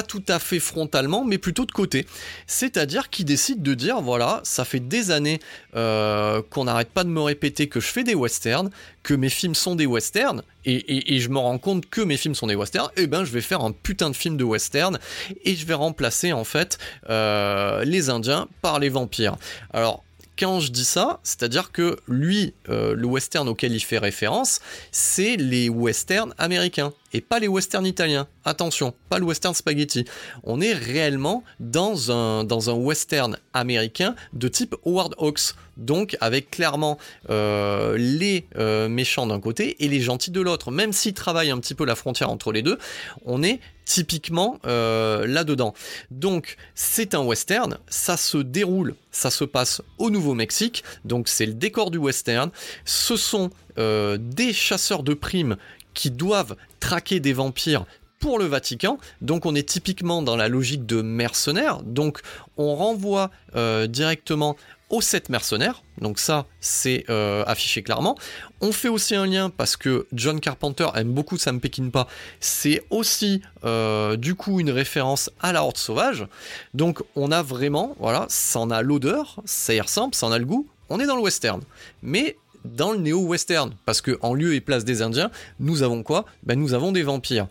[0.03, 2.07] tout à fait frontalement, mais plutôt de côté.
[2.47, 5.41] C'est-à-dire qu'il décide de dire, voilà, ça fait des années
[5.77, 8.71] euh, qu'on n'arrête pas de me répéter que je fais des westerns,
[9.03, 12.47] que mes films sont des westerns, et, je me rends compte que mes films sont
[12.47, 14.99] des westerns, et eh ben je vais faire un putain de film de western,
[15.45, 16.79] et je vais remplacer en fait
[17.11, 19.37] euh, les Indiens par les vampires.
[19.73, 20.04] Alors,
[20.39, 25.37] quand je dis ça, c'est-à-dire que lui, euh, le western auquel il fait référence, c'est
[25.37, 28.27] les westerns américains et pas les westerns italiens.
[28.45, 30.05] Attention, pas le western spaghetti.
[30.43, 32.45] On est réellement dans un,
[32.75, 35.55] western américain de type Howard Hawks.
[35.77, 36.99] Donc avec clairement
[37.31, 40.71] euh, les euh, méchants d'un côté et les gentils de l'autre.
[40.71, 42.79] Même s'ils travaillent un petit peu la frontière entre les deux,
[43.25, 45.75] on est typiquement euh, là-dedans.
[46.11, 51.55] Donc c'est un western, ça se déroule, ça se passe au Nouveau-Mexique, donc c'est le
[51.55, 52.51] décor du western.
[52.85, 55.57] Ce sont des chasseurs de primes
[55.95, 57.87] qui doivent traquer des vampires
[58.25, 58.99] pour le Vatican.
[59.21, 61.83] Donc on est typiquement dans la logique de mercenaires.
[61.83, 62.21] Donc
[62.57, 64.57] on renvoie euh, directement
[64.95, 65.83] aux sept mercenaires.
[66.01, 68.17] Donc ça, c'est euh, affiché clairement.
[68.61, 72.07] On fait aussi un lien parce que John Carpenter aime beaucoup Sam Peckinpah.
[72.39, 76.27] C'est aussi euh, du coup une référence à la Horde sauvage.
[76.75, 80.39] Donc on a vraiment, voilà, ça en a l'odeur, ça y ressemble, ça en a
[80.39, 80.69] le goût.
[80.91, 81.61] On est dans le western.
[82.03, 83.73] Mais dans le néo-western.
[83.85, 86.25] Parce que en lieu et place des Indiens, nous avons quoi?
[86.43, 87.47] Ben, Nous avons des vampires.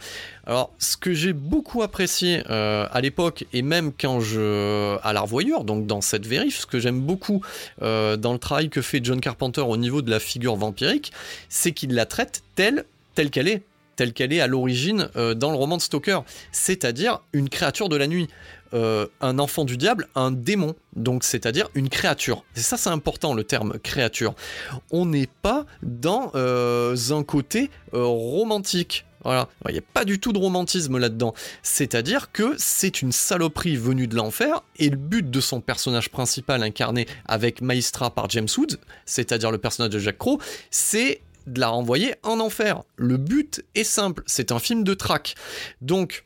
[0.46, 4.98] Alors, ce que j'ai beaucoup apprécié euh, à l'époque, et même quand je.
[5.04, 7.42] à la revoyure, donc dans cette vérif, ce que j'aime beaucoup
[7.82, 11.12] euh, dans le travail que fait John Carpenter au niveau de la figure vampirique,
[11.50, 13.62] c'est qu'il la traite telle, telle qu'elle est
[13.96, 17.96] telle qu'elle est à l'origine euh, dans le roman de Stoker, c'est-à-dire une créature de
[17.96, 18.28] la nuit.
[18.74, 22.44] Euh, un enfant du diable, un démon, donc c'est-à-dire une créature.
[22.56, 24.34] Et ça c'est important le terme créature.
[24.90, 29.06] On n'est pas dans euh, un côté euh, romantique.
[29.24, 31.36] Voilà, il n'y a pas du tout de romantisme là-dedans.
[31.62, 36.64] C'est-à-dire que c'est une saloperie venue de l'enfer, et le but de son personnage principal
[36.64, 40.40] incarné avec Maestra par James Woods, c'est-à-dire le personnage de Jack Crow,
[40.72, 42.84] c'est de la renvoyer en enfer.
[42.98, 45.36] Le but est simple, c'est un film de traque.
[45.82, 46.26] Donc,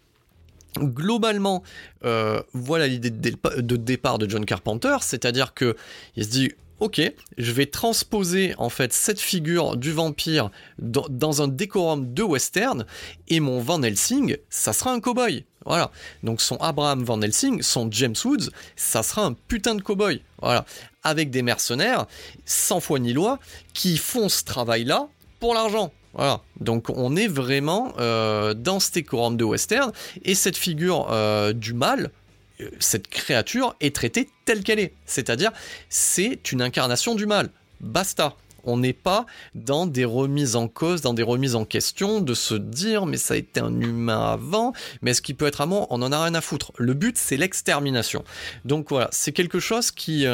[0.79, 1.63] globalement,
[2.05, 5.75] euh, voilà l'idée de, départ de John Carpenter, c'est-à-dire que
[6.15, 7.01] il se dit ok,
[7.37, 12.85] je vais transposer en fait cette figure du vampire dans, un décorum de western
[13.27, 15.45] et mon Van Helsing, ça sera un cowboy.
[15.65, 15.91] Voilà.
[16.23, 20.21] Donc son Abraham Van Helsing, son James Woods, ça sera un putain de cowboy.
[20.41, 20.65] Voilà.
[21.03, 22.05] Avec des mercenaires,
[22.45, 23.39] sans foi ni loi,
[23.73, 25.09] qui font ce travail-là
[25.39, 25.91] pour l'argent.
[26.17, 29.91] Voilà, donc on est vraiment euh, dans ce décorum de western,
[30.23, 32.09] et cette figure euh, du mal,
[32.59, 35.51] euh, cette créature est traitée telle qu'elle est, c'est-à-dire
[35.89, 37.51] c'est une incarnation du mal,
[37.81, 38.35] basta.
[38.67, 39.25] On n'est pas
[39.55, 43.33] dans des remises en cause, dans des remises en question, de se dire mais ça
[43.33, 46.35] a été un humain avant, mais est-ce qu'il peut être amour On en a rien
[46.35, 46.71] à foutre.
[46.77, 48.23] Le but c'est l'extermination.
[48.65, 50.25] Donc voilà, c'est quelque chose qui,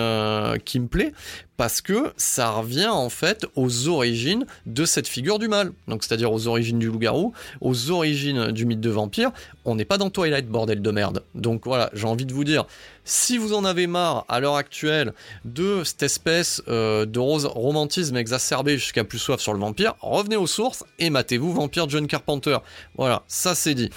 [0.65, 1.13] qui me plaît
[1.58, 5.72] parce que ça revient en fait aux origines de cette figure du mal.
[5.88, 9.32] Donc c'est-à-dire aux origines du loup-garou, aux origines du mythe de vampire.
[9.65, 11.24] On n'est pas dans Twilight, bordel de merde.
[11.36, 12.65] Donc voilà, j'ai envie de vous dire,
[13.06, 15.13] si vous en avez marre à l'heure actuelle
[15.46, 20.48] de cette espèce euh, de romantisme exacerbé jusqu'à plus soif sur le vampire, revenez aux
[20.48, 22.58] sources et matez-vous Vampire John Carpenter.
[22.98, 23.89] Voilà, ça c'est dit.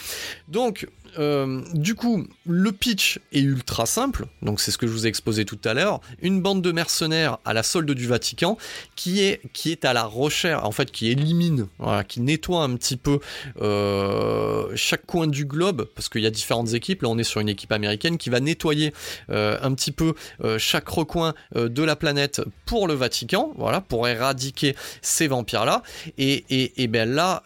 [0.49, 5.07] Donc euh, du coup, le pitch est ultra simple, donc c'est ce que je vous
[5.07, 6.00] ai exposé tout à l'heure.
[6.20, 8.59] Une bande de mercenaires à la solde du Vatican
[8.94, 11.66] qui est, qui est à la recherche, en fait, qui élimine,
[12.09, 13.20] qui nettoie un petit peu
[13.61, 17.02] euh, chaque coin du globe, parce qu'il y a différentes équipes.
[17.02, 18.92] Là, on est sur une équipe américaine qui va nettoyer
[19.31, 20.14] euh, un petit peu
[20.59, 25.83] chaque recoin de la planète pour le Vatican, voilà, pour éradiquer ces vampires-là.
[26.18, 27.42] Et, et, et ben là,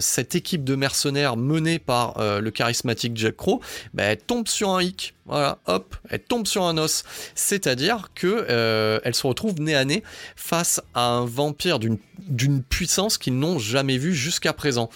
[0.00, 3.62] cette équipe de mercenaires menée par le charismatique Jack Crow,
[3.94, 5.14] bah, elle tombe sur un hic.
[5.24, 7.04] Voilà, hop, elle tombe sur un os.
[7.34, 10.02] C'est-à-dire que euh, elle se retrouve nez à nez
[10.36, 14.90] face à un vampire d'une puissance qu'ils n'ont jamais vue jusqu'à présent.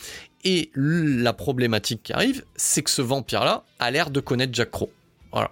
[0.45, 4.93] Et la problématique qui arrive, c'est que ce vampire-là a l'air de connaître Jack Crow.
[5.33, 5.51] Voilà.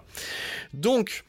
[0.75, 1.23] Donc,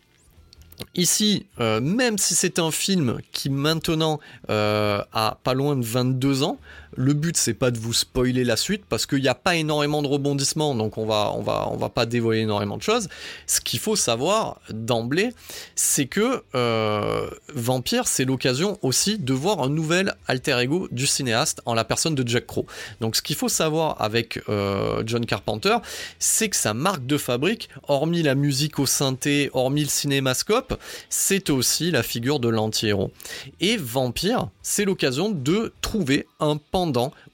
[0.97, 4.21] Ici, euh, même si c'est un film qui maintenant
[4.51, 6.59] euh, a pas loin de 22 ans,
[6.97, 10.03] le but c'est pas de vous spoiler la suite parce qu'il n'y a pas énormément
[10.03, 13.09] de rebondissements, donc on va on va on va pas dévoiler énormément de choses.
[13.47, 15.31] Ce qu'il faut savoir d'emblée,
[15.75, 21.61] c'est que euh, Vampire c'est l'occasion aussi de voir un nouvel alter ego du cinéaste
[21.67, 22.67] en la personne de Jack Crow.
[23.01, 25.77] Donc ce qu'il faut savoir avec euh, John Carpenter,
[26.19, 30.79] c'est que sa marque de fabrique, hormis la musique au synthé, hormis le cinémascope,
[31.09, 33.11] c'est aussi la figure de l'anti-héros.
[33.61, 36.84] Et Vampire, c'est l'occasion de trouver un pan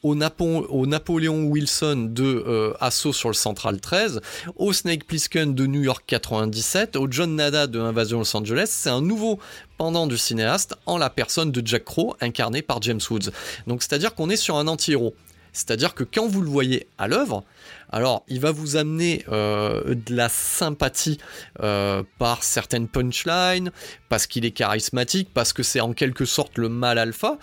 [0.03, 4.21] au, Napoléon Wilson de euh, Assaut sur le Central 13,
[4.57, 8.69] au Snake Plissken de New York 97, au John Nada de Invasion Los Angeles.
[8.71, 9.39] C'est un nouveau
[9.79, 13.31] pendant du cinéaste en la personne de Jack Crow incarné par James Woods.
[13.67, 15.15] Donc c'est-à-dire qu'on est sur un anti-héros.
[15.53, 17.45] C'est-à-dire que quand vous le voyez à l'œuvre,
[17.91, 21.19] alors il va vous amener euh, de la sympathie
[21.61, 23.71] euh, par certaines punchlines,
[24.09, 27.39] parce qu'il est charismatique, parce que c'est en quelque sorte le mal alpha,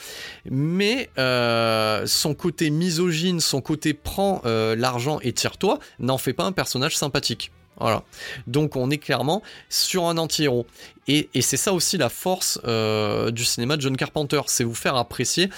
[0.50, 6.52] mais euh, son côté misogyne, son côté prend l'argent et tire-toi, n'en fait pas un
[6.52, 7.52] personnage sympathique.
[7.80, 8.04] Voilà.
[8.48, 10.66] Donc on est clairement sur un anti-héros.
[11.08, 15.50] Et, c'est ça aussi la force du cinéma de John Carpenter, c'est vous faire apprécier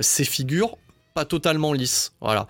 [0.00, 0.76] ces figures
[1.14, 2.12] pas totalement lisse.
[2.20, 2.48] Voilà.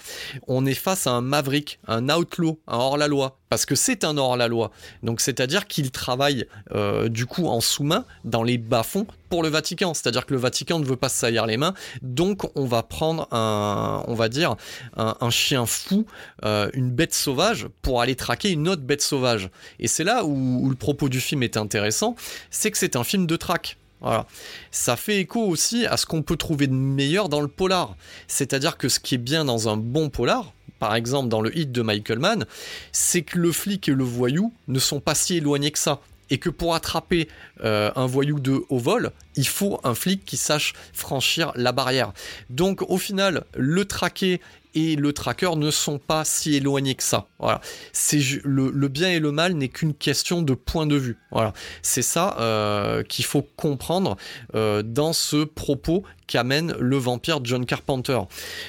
[0.49, 3.39] On est face à un maverick, un outlaw, un hors-la-loi.
[3.51, 4.71] Parce que c'est un hors-la-loi.
[5.03, 9.93] Donc c'est-à-dire qu'il travaille euh, du coup en sous-main dans les bas-fonds pour le Vatican.
[9.93, 11.75] C'est-à-dire que le Vatican ne veut pas se saillir les mains.
[12.01, 14.57] Donc on va prendre un, on va dire,
[14.97, 16.07] un, chien fou,
[16.45, 19.51] euh, une bête sauvage, pour aller traquer une autre bête sauvage.
[19.79, 22.17] Et c'est là où, où le propos du film est intéressant,
[22.51, 23.77] c'est que c'est un film de traque.
[24.05, 24.27] Voilà.
[24.71, 27.97] Ça fait écho aussi à ce qu'on peut trouver de meilleur dans le polar.
[28.29, 31.73] C'est-à-dire que ce qui est bien dans un bon polar, par exemple dans le hit
[31.73, 32.45] de Michael Mann,
[32.93, 36.01] c'est que le flic et le voyou ne sont pas si éloignés que ça.
[36.31, 37.29] Et que pour attraper
[37.65, 42.13] euh, un voyou de haut vol, il faut un flic qui sache franchir la barrière.
[42.51, 44.41] Donc au final, le traquer
[44.75, 47.29] et le tracker ne sont pas si éloignés que ça.
[47.39, 47.61] Voilà.
[47.93, 51.17] C'est le, bien et le mal n'est qu'une question de point de vue.
[51.31, 51.53] Voilà.
[51.83, 54.17] C'est ça euh, qu'il faut comprendre
[54.55, 58.21] euh, dans ce propos qu'amène le vampire John Carpenter.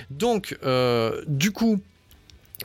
[0.10, 1.82] Donc, euh, du coup,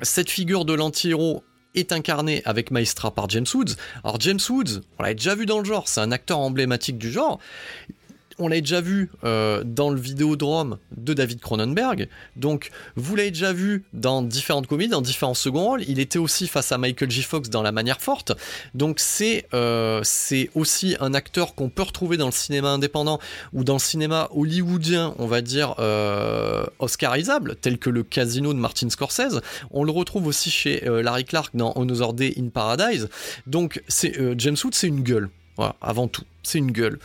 [0.03, 1.43] cette figure de l'anti-héros
[1.75, 3.77] est incarnée avec Maestra par James Woods.
[4.03, 7.13] Alors James Woods, on l'a déjà vu dans le genre, c'est un acteur emblématique du
[7.13, 7.39] genre
[8.41, 12.09] on l'a déjà vu euh, dans le Vidéodrome de David Cronenberg.
[12.37, 15.83] Donc, vous l'avez déjà vu dans différentes comédies, dans différents seconds rôles.
[15.87, 17.23] Il était aussi face à Michael J.
[17.23, 18.33] Fox dans La manière forte.
[18.75, 20.03] Donc, c'est euh,
[20.55, 23.21] aussi un acteur qu'on peut retrouver dans le cinéma indépendant
[23.53, 28.59] ou dans le cinéma hollywoodien, on va dire euh, oscarisable, tel que le Casino de
[28.59, 29.41] Martin Scorsese.
[29.71, 33.09] On le retrouve aussi chez Larry Clark dans Another Day in Paradise.
[33.47, 35.29] Donc, James Woods, c'est une gueule.
[35.83, 36.99] Avant tout c'est une gueule.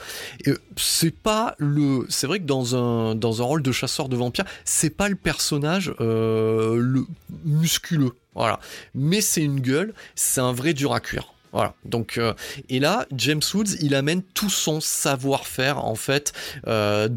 [0.78, 2.06] c'est pas le.
[2.10, 5.16] C'est vrai que dans un, dans un rôle de chasseur de vampires, c'est pas le
[5.16, 7.06] personnage euh, le
[7.44, 8.14] musculeux.
[8.34, 8.60] Voilà.
[8.94, 11.35] Mais c'est une gueule, c'est un vrai dur à cuire.
[11.56, 11.74] Voilà.
[11.86, 12.34] Donc euh,
[12.68, 16.34] et là, James Woods, il amène tout son savoir-faire en fait,
[16.68, 17.08] euh,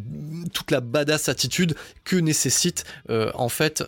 [0.53, 1.75] toute la badass attitude
[2.05, 3.83] que nécessite euh, en fait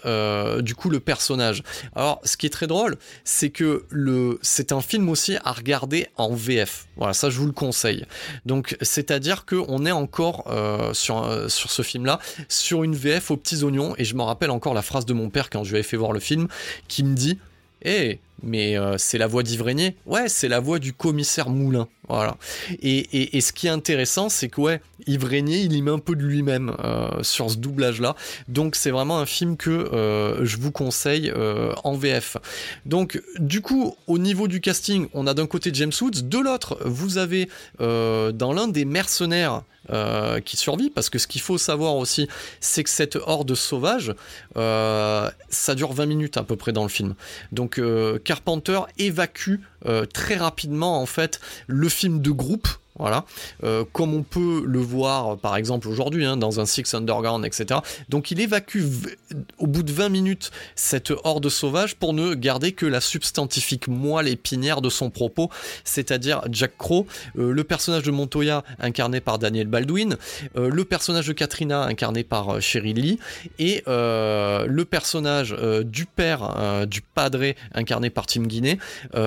[0.59, 1.63] du coup le personnage.
[1.95, 6.09] Alors, ce qui est très drôle, c'est que le c'est un film aussi à regarder
[6.17, 6.89] en VF.
[6.97, 8.05] Voilà, ça je vous le conseille.
[8.45, 10.53] Donc c'est-à-dire que on est encore
[10.95, 14.83] sur ce film-là sur une VF aux petits oignons et je me rappelle encore la
[14.83, 16.49] phrase de mon père quand je lui avais fait voir le film
[16.89, 17.39] qui me dit
[17.83, 19.97] "Eh, mais euh, c'est la voix d'Ivrénier.
[20.07, 21.89] Ouais, c'est la voix du commissaire Moulin.
[22.09, 22.37] Voilà.
[22.83, 26.17] Et, et, ce qui est intéressant, c'est que ouais, Yves il y met un peu
[26.17, 28.17] de lui-même euh, sur ce doublage-là.
[28.49, 31.33] Donc c'est vraiment un film que euh, je vous conseille
[31.85, 32.37] en VF.
[32.85, 36.79] Donc du coup, au niveau du casting, on a d'un côté James Woods, de l'autre,
[36.85, 37.49] vous avez
[37.79, 39.63] dans l'un des mercenaires
[40.45, 42.29] qui survit, parce que ce qu'il faut savoir aussi,
[42.61, 44.15] c'est que cette horde sauvage,
[44.55, 47.15] ça dure 20 minutes à peu près dans le film.
[47.53, 47.81] Donc
[48.31, 49.57] Carpenter évacue
[50.15, 52.69] très rapidement en fait le film de groupe
[53.01, 53.25] voilà,
[53.65, 57.81] euh, comme on peut le voir par exemple aujourd'hui hein, dans un Six Underground, etc.
[58.09, 58.83] Donc il évacue
[59.59, 64.29] au bout de 20 minutes cette horde sauvage pour ne garder que la substantifique moelle
[64.29, 65.49] épinière de son propos,
[65.85, 67.07] c'est-à-dire Jack Crow,
[67.39, 70.17] euh, le personnage de Montoya incarné par Daniel Baldwin,
[70.57, 73.19] euh, le personnage de Katrina incarné par Cheryl Lee
[73.59, 78.77] et le personnage du père du padre incarné par Tim Guinea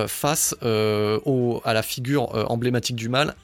[0.06, 3.34] face à la figure emblématique du mal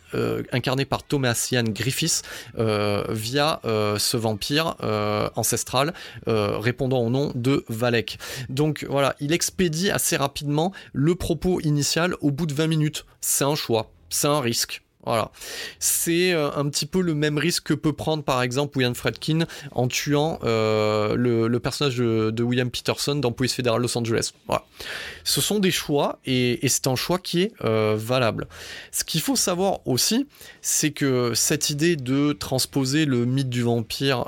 [0.53, 2.23] incarné par Thomas Ian Griffiths
[2.59, 4.77] euh, via euh, ce vampire
[5.37, 5.93] ancestral
[6.27, 8.19] répondant au nom de Valek.
[8.49, 13.07] Donc voilà, il expédie assez rapidement le propos initial au bout de 20 minutes.
[13.21, 14.83] C'est un choix, c'est un risque.
[15.05, 15.31] Voilà.
[15.79, 19.47] C'est euh, un petit peu le même risque que peut prendre par exemple William Fredkin
[19.73, 24.33] en tuant euh, le, personnage de, William Peterson dans Police Fédérale Los Angeles.
[24.47, 24.65] Voilà.
[25.25, 28.47] Ce sont des choix et, c'est un choix qui est euh, valable.
[28.93, 30.27] Ce qu'il faut savoir aussi,
[30.61, 34.25] c'est que cette idée de transposer le mythe du vampire,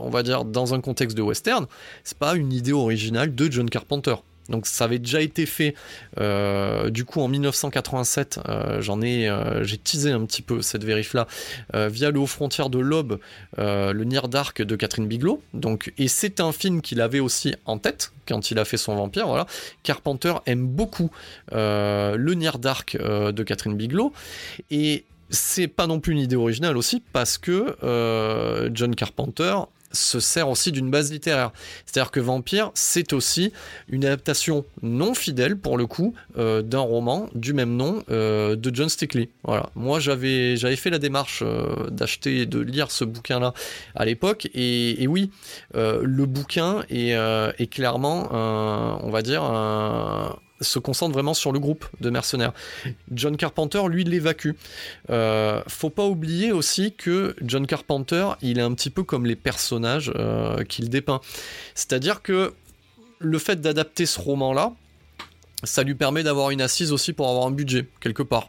[0.00, 1.66] on va dire, dans un contexte de western,
[2.04, 4.16] c'est pas une idée originale de John Carpenter.
[4.50, 5.74] Donc ça avait déjà été fait
[6.18, 8.40] euh, du coup en 1987.
[8.48, 11.26] Euh, j'en ai, euh, j'ai teasé un petit peu cette vérif là
[11.72, 13.20] via le Haut Frontière de l'Aube,
[13.56, 15.42] le Nier Dark de Catherine Bigelow.
[15.54, 18.96] Donc et c'est un film qu'il avait aussi en tête quand il a fait son
[18.96, 19.26] vampire.
[19.26, 19.46] Voilà,
[19.82, 21.10] Carpenter aime beaucoup
[21.52, 24.12] le Nier Dark de Catherine Bigelow
[24.70, 27.76] et c'est pas non plus une idée originale aussi parce que
[28.72, 29.54] John Carpenter
[29.92, 31.52] se sert aussi d'une base littéraire.
[31.86, 33.52] C'est-à-dire que Vampire, c'est aussi
[33.88, 38.74] une adaptation non fidèle, pour le coup, euh, d'un roman du même nom euh, de
[38.74, 39.28] John Stickley.
[39.44, 39.70] Voilà.
[39.74, 43.54] Moi, j'avais, j'avais fait la démarche euh, d'acheter et de lire ce bouquin-là
[43.94, 45.30] à l'époque, et, oui,
[45.74, 47.10] le bouquin est,
[47.58, 48.28] est clairement,
[49.02, 52.52] on va dire, un se concentre vraiment sur le groupe de mercenaires.
[53.12, 54.52] John Carpenter, lui, l'évacue.
[55.10, 59.36] Euh, faut pas oublier aussi que John Carpenter, il est un petit peu comme les
[59.36, 61.20] personnages euh, qu'il dépeint.
[61.74, 62.52] C'est-à-dire que
[63.18, 64.72] le fait d'adapter ce roman-là,
[65.64, 68.48] ça lui permet d'avoir une assise aussi pour avoir un budget quelque part.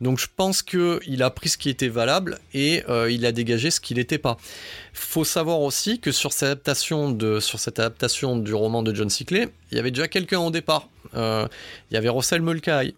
[0.00, 3.32] Donc je pense que il a pris ce qui était valable et euh, il a
[3.32, 4.38] dégagé ce qui n'était pas.
[4.94, 9.90] Faut savoir aussi que sur cette adaptation du roman de John Sickley, il y avait
[9.90, 10.88] déjà quelqu'un au départ.
[11.16, 11.48] Euh,
[11.90, 12.94] il y avait Russell Mulcahy.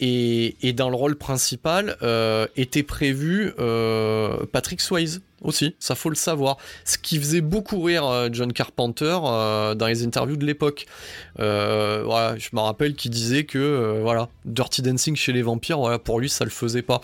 [0.00, 6.14] Et, dans le rôle principal euh, était prévu euh, Patrick Swayze aussi, ça faut le
[6.14, 6.56] savoir.
[6.84, 9.18] Ce qui faisait beaucoup rire John Carpenter
[9.76, 10.86] dans les interviews de l'époque.
[11.38, 11.42] Je
[12.52, 16.44] me rappelle qu'il disait que voilà, Dirty Dancing chez les vampires, voilà, pour lui ça
[16.44, 17.00] le faisait pas.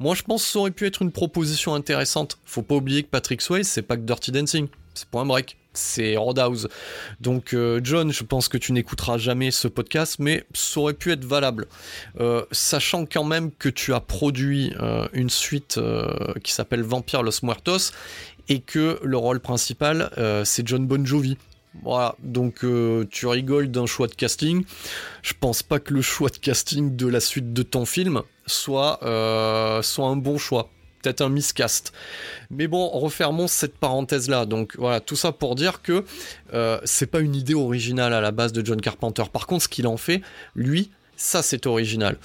[0.00, 2.38] Moi je pense que ça aurait pu être une proposition intéressante.
[2.44, 6.16] Faut pas oublier que Patrick Swayze c'est pas que Dirty Dancing, c'est point break c'est
[6.16, 6.68] Roadhouse.
[7.20, 11.24] Donc John, je pense que tu n'écouteras jamais ce podcast, mais ça aurait pu être
[11.24, 11.66] valable.
[12.20, 17.22] Euh, sachant quand même que tu as produit euh, une suite euh, qui s'appelle Vampire
[17.22, 17.92] Los Muertos
[18.48, 20.10] et que le rôle principal
[20.44, 21.36] c'est John Bon Jovi.
[21.82, 22.64] Voilà, donc
[23.10, 24.64] tu rigoles d'un choix de casting.
[25.22, 29.00] Je pense pas que le choix de casting de la suite de ton film soit
[29.04, 30.70] un bon choix
[31.02, 31.92] peut-être un miscast.
[32.50, 34.46] Mais bon, refermons cette parenthèse-là.
[34.46, 36.04] Donc voilà, tout ça pour dire que
[36.54, 39.24] euh, c'est pas une idée originale à la base de John Carpenter.
[39.32, 40.22] Par contre, ce qu'il en fait,
[40.54, 42.16] lui, ça c'est original.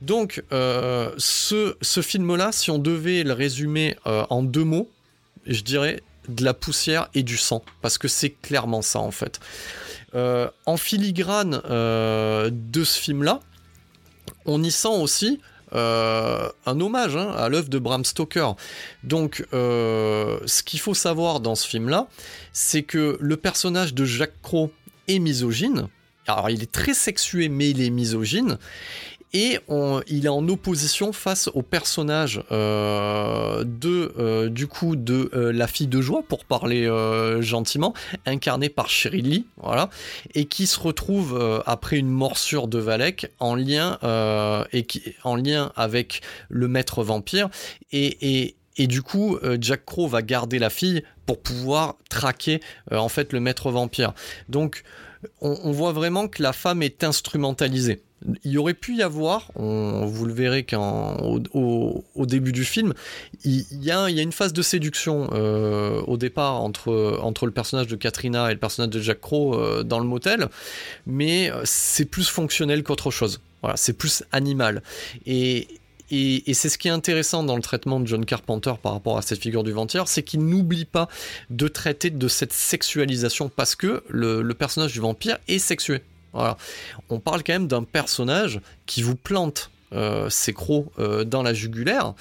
[0.00, 4.90] Donc euh, ce, ce film-là, si on devait le résumer euh, en deux mots,
[5.46, 9.40] je dirais de la poussière et du sang, parce que c'est clairement ça en fait.
[10.14, 13.40] en filigrane de ce film-là,
[14.44, 15.40] on y sent aussi
[15.72, 18.54] euh, un hommage hein, à l'œuvre de Bram Stoker.
[19.04, 22.08] Donc, euh, ce qu'il faut savoir dans ce film-là,
[22.52, 24.72] c'est que le personnage de Jacques Crow
[25.08, 25.88] est misogyne.
[26.26, 28.58] Alors, il est très sexué, mais il est misogyne
[29.32, 29.58] et
[30.08, 35.66] il est en opposition face au personnage euh, de euh, du coup de euh, la
[35.66, 36.88] fille de joie pour parler
[37.40, 37.94] gentiment
[38.26, 39.90] incarnée par Cheryl Lee voilà
[40.34, 43.98] et qui se retrouve après une morsure de Valek en lien
[44.72, 47.48] et qui en lien avec le maître vampire
[47.92, 52.60] et, et du coup, Jack Crow va garder la fille pour pouvoir traquer
[52.90, 54.12] en fait le maître vampire.
[54.48, 54.84] Donc,
[55.40, 58.02] on, voit vraiment que la femme est instrumentalisée
[58.44, 62.92] il aurait pu y avoir, vous le verrez au, début du film,
[63.44, 68.50] il, y a, une phase de séduction euh, au départ entre, le personnage de Katrina
[68.50, 70.48] et le personnage de Jack Crow euh, dans le motel,
[71.06, 73.40] mais euh, c'est plus fonctionnel qu'autre chose.
[73.62, 74.82] Voilà, c'est plus animal.
[75.26, 75.68] Et,
[76.52, 79.40] c'est ce qui est intéressant dans le traitement de John Carpenter par rapport à cette
[79.40, 81.08] figure du vampire, c'est qu'il n'oublie pas
[81.50, 86.02] de traiter de cette sexualisation parce que le personnage du vampire est sexué.
[86.34, 91.52] On parle quand même d'un personnage qui vous plante euh, ses crocs euh, dans la
[91.52, 92.14] jugulaire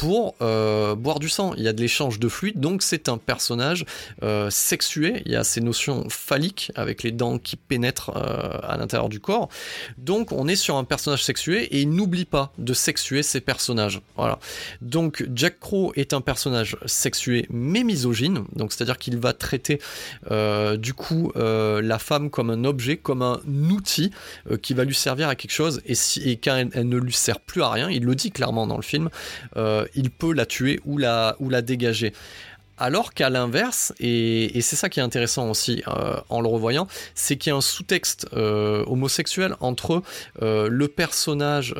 [0.00, 1.52] pour euh, boire du sang.
[1.58, 3.84] Il y a de l'échange de fluide, donc c'est un personnage
[4.22, 5.20] euh, sexué.
[5.26, 9.20] Il y a ces notions phalliques avec les dents qui pénètrent euh, à l'intérieur du
[9.20, 9.50] corps.
[9.98, 14.00] Donc on est sur un personnage sexué et il n'oublie pas de sexuer ses personnages.
[14.16, 14.38] Voilà.
[14.80, 18.44] Donc Jack Crow est un personnage sexué mais misogyne.
[18.56, 19.80] Donc c'est-à-dire qu'il va traiter
[20.78, 23.40] du coup la femme comme un objet, comme un
[23.70, 24.12] outil
[24.62, 25.82] qui va lui servir à quelque chose.
[25.84, 28.76] Et, si, quand elle, ne lui sert plus à rien, il le dit clairement dans
[28.76, 29.10] le film
[29.94, 32.12] il peut la tuer ou la, dégager.
[32.82, 37.36] Alors qu'à l'inverse, et, c'est ça qui est intéressant aussi euh, en le revoyant, c'est
[37.36, 40.02] qu'il y a un sous-texte euh, homosexuel entre
[40.40, 41.74] euh, le personnage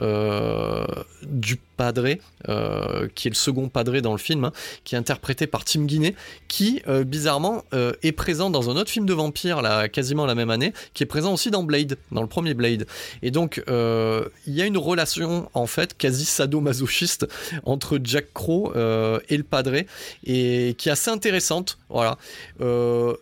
[1.22, 2.20] du Padré,
[2.50, 4.52] euh, qui est le second Padré dans le film, hein,
[4.84, 6.14] qui est interprété par Tim Guinée,
[6.48, 7.64] qui bizarrement
[8.02, 11.32] est présent dans un autre film de vampire, quasiment la même année, qui est présent
[11.32, 12.86] aussi dans Blade, dans le premier Blade.
[13.22, 17.26] Et donc il y a une relation en fait quasi sadomasochiste
[17.64, 19.86] entre Jack Crow et le Padré,
[20.26, 21.78] et qui assez intéressante.
[21.88, 22.18] Voilà,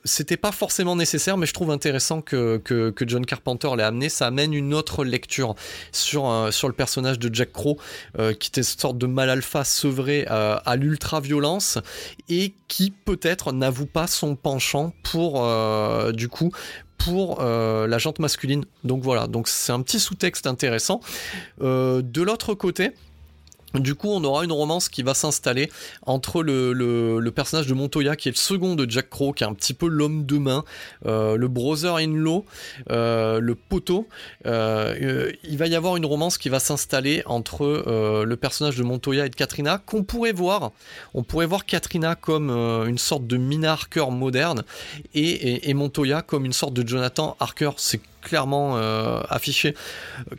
[0.05, 2.61] c'était pas forcément nécessaire, mais je trouve intéressant que,
[3.07, 4.09] John Carpenter l'ait amené.
[4.09, 5.55] Ça amène une autre lecture
[5.93, 7.79] sur le personnage de Jack Crow
[8.39, 11.79] qui qui était une sorte de mal alpha sevré euh, à l'ultra-violence
[12.29, 16.51] et qui peut-être n'avoue pas son penchant pour, euh, du coup,
[16.97, 18.65] pour euh, la jante masculine.
[18.85, 21.01] Donc voilà, donc c'est un petit sous-texte intéressant.
[21.61, 22.93] de l'autre côté,
[23.75, 25.71] du coup, on aura une romance qui va s'installer
[26.07, 29.55] entre le, personnage de Montoya, qui est le second de Jack Crow, qui est un
[29.55, 30.65] petit peu l'homme de main,
[31.07, 32.45] euh, le brother-in-law,
[32.91, 34.09] euh, le poteau.
[34.47, 37.67] Euh, il va y avoir une romance qui va s'installer entre
[38.25, 40.73] le personnage de Montoya et de Katrina, qu'on pourrait voir.
[41.15, 44.65] On pourrait voir Katrina comme une sorte de Mina Harker moderne
[45.15, 47.71] et, Montoya comme une sorte de Jonathan Harker.
[48.23, 48.77] Clairement
[49.29, 49.75] affiché.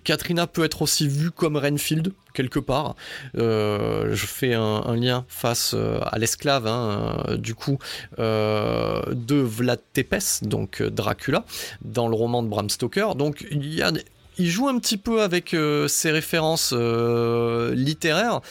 [0.03, 2.95] Katrina peut être aussi vue comme Renfield quelque part.
[3.35, 7.79] je fais un, lien face à l'esclave, hein, du coup,
[8.17, 11.45] de Vlad Tepes, donc Dracula,
[11.81, 13.15] dans le roman de Bram Stoker.
[13.15, 15.55] Donc il joue un petit peu avec
[15.87, 18.41] ses références littéraires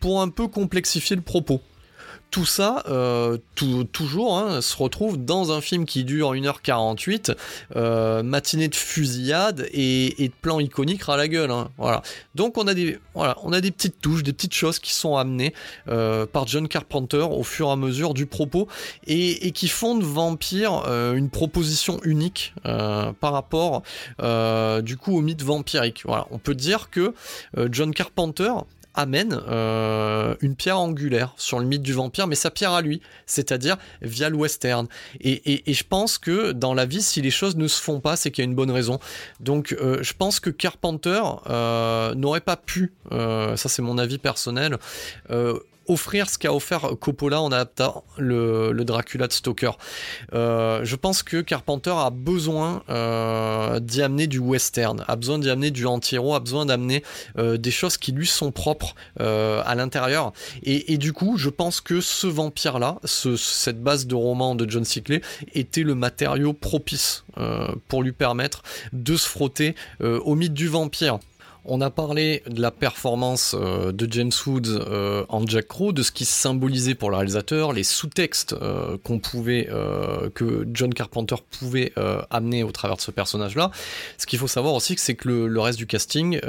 [0.00, 1.60] pour un peu complexifier le propos
[2.30, 3.38] tout ça, euh,
[3.92, 7.34] toujours, hein, se retrouve dans un film qui dure 1h48,
[7.76, 11.50] euh, matinée de fusillade et, de plans iconiques à la gueule.
[11.50, 12.02] Hein, voilà.
[12.34, 12.98] Donc on a, des,
[13.70, 15.54] petites touches, des petites choses qui sont amenées
[15.88, 18.68] euh, par John Carpenter au fur et à mesure du propos
[19.06, 23.82] et, qui font de Vampire une proposition unique par rapport
[24.82, 26.02] du coup au mythe vampirique.
[26.30, 27.14] On peut dire que
[27.70, 28.52] John Carpenter
[28.98, 33.00] amène euh, une pierre angulaire sur le mythe du vampire, mais sa pierre à lui,
[33.26, 34.88] c'est-à-dire via le western.
[35.20, 38.32] Et, je pense que dans la vie, si les choses ne se font pas, c'est
[38.32, 38.98] qu'il y a une bonne raison.
[39.38, 44.78] Donc euh, je pense que Carpenter euh, n'aurait pas pu, ça c'est mon avis personnel,
[45.88, 49.72] offrir ce qu'a offert Coppola en adaptant le, Dracula de Stoker.
[50.34, 55.50] Euh, je pense que Carpenter a besoin euh, d'y amener du western, a besoin d'y
[55.50, 57.02] amener du anti-héros, a besoin d'amener
[57.36, 60.32] euh, des choses qui lui sont propres à l'intérieur.
[60.62, 65.22] Et, du coup, je pense que ce vampire-là, cette base de roman de John Sickley,
[65.54, 67.24] était le matériau propice
[67.88, 68.62] pour lui permettre
[68.92, 71.18] de se frotter au mythe du vampire.
[71.70, 76.02] On a parlé de la performance euh, de James Woods euh, en Jack Crow, de
[76.02, 79.68] ce qui symbolisait pour le réalisateur, les sous-textes euh, qu'on pouvait,
[80.34, 81.92] que John Carpenter pouvait
[82.30, 83.70] amener au travers de ce personnage-là.
[84.16, 86.40] Ce qu'il faut savoir aussi, c'est que le, reste du casting,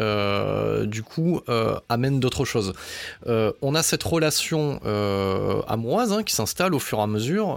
[0.84, 1.42] du coup,
[1.90, 2.74] amène d'autres choses.
[3.26, 4.80] on a cette relation
[5.68, 7.48] amoureuse hein, qui s'installe au fur et à mesure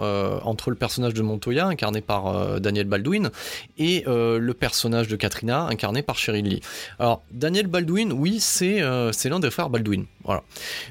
[0.44, 3.30] entre le personnage de Montoya, incarné par Daniel Baldwin,
[3.78, 6.62] et le personnage de Katrina, incarné par Cheryl Lee.
[6.98, 7.22] Alors,
[7.68, 10.04] Baldwin, oui, c'est euh, l'un des frères Baldwin.
[10.24, 10.42] Voilà.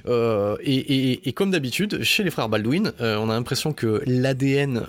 [0.08, 4.84] Euh, et, comme d'habitude, chez les frères Baldwin, euh, on a l'impression que l'ADN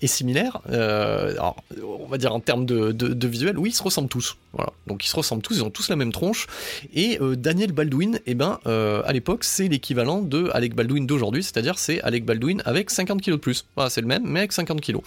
[0.00, 0.60] est similaire.
[0.68, 4.36] alors, on va dire en termes de, visuel, oui, ils se ressemblent tous.
[4.52, 4.72] Voilà.
[4.86, 6.46] Donc ils se ressemblent tous, ils ont tous la même tronche.
[6.94, 12.00] Et Daniel Baldwin, eh ben, à l'époque, c'est l'équivalent de Alec Baldwin d'aujourd'hui, c'est-à-dire c'est
[12.02, 13.66] Alec Baldwin avec 50 kilos de plus.
[13.88, 15.02] C'est le même, mais avec 50 kilos.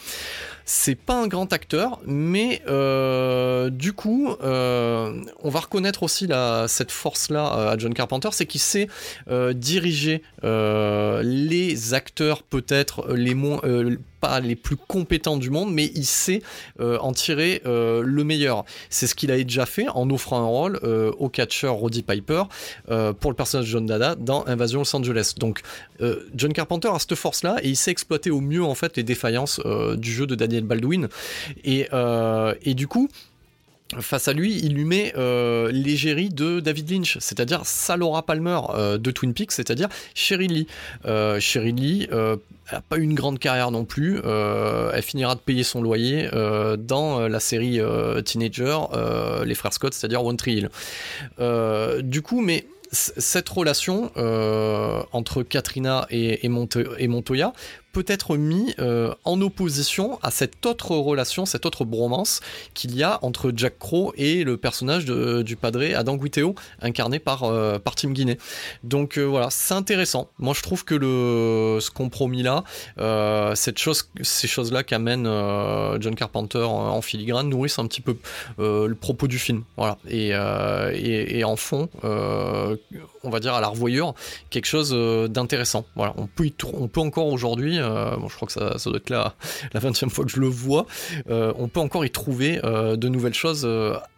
[0.72, 6.28] C'est pas un grand acteur, mais euh, du coup, euh, on va reconnaître aussi
[6.68, 8.87] cette force-là euh, à John Carpenter, c'est qu'il sait
[9.53, 13.61] diriger les acteurs peut-être les moins
[14.19, 16.41] pas les plus compétents du monde, mais il sait
[16.79, 18.65] en tirer le meilleur.
[18.89, 20.79] C'est ce qu'il a déjà fait en offrant un rôle
[21.17, 22.43] au catcheur Roddy Piper
[22.85, 25.35] pour le personnage de John Dada dans Invasion Los Angeles.
[25.37, 25.61] Donc
[26.35, 29.61] John Carpenter a cette force-là et il sait exploiter au mieux en fait les défaillances
[29.97, 31.07] du jeu de Daniel Baldwin.
[31.93, 33.09] Euh, et du coup,
[33.99, 38.97] face à lui, il lui met euh, l'égérie de David Lynch, c'est-à-dire Salora Palmer euh,
[38.97, 40.67] de Twin Peaks, c'est-à-dire Cheryl Lee.
[41.05, 44.19] Euh, Cheryl Lee n'a pas eu une grande carrière non plus.
[44.19, 46.29] elle finira de payer son loyer
[46.77, 47.79] dans la série
[48.23, 48.77] Teenager,
[49.43, 50.69] les frères Scott, c'est-à-dire One Tree Hill.
[52.03, 54.11] du coup, mais cette relation
[55.11, 57.53] entre Katrina et Montoya
[57.91, 62.39] peut être mis euh, en opposition à cette autre relation, cette autre bromance
[62.73, 67.43] qu'il y a entre Jack Crow et le personnage du padre Adam Guiteo, incarné par,
[67.43, 68.35] euh, par Tim Guinea.
[68.83, 70.29] Donc euh, voilà, c'est intéressant.
[70.37, 72.63] Moi je trouve que le, ce compromis-là,
[73.55, 75.25] cette chose, ces choses-là qu'amène
[75.99, 78.17] John Carpenter en, filigrane nourrissent un petit peu
[78.57, 79.63] le propos du film.
[79.77, 79.97] Voilà.
[80.07, 84.13] Et, et, et en fond, on va dire à la revoyure,
[84.49, 84.91] quelque chose
[85.29, 85.85] d'intéressant.
[85.95, 86.13] Voilà.
[86.17, 89.36] On peut, on peut encore aujourd'hui euh, bon, je crois que ça, doit être la,
[89.73, 90.86] la 20e fois que je le vois.
[91.30, 93.65] Euh, on peut encore y trouver euh, de nouvelles choses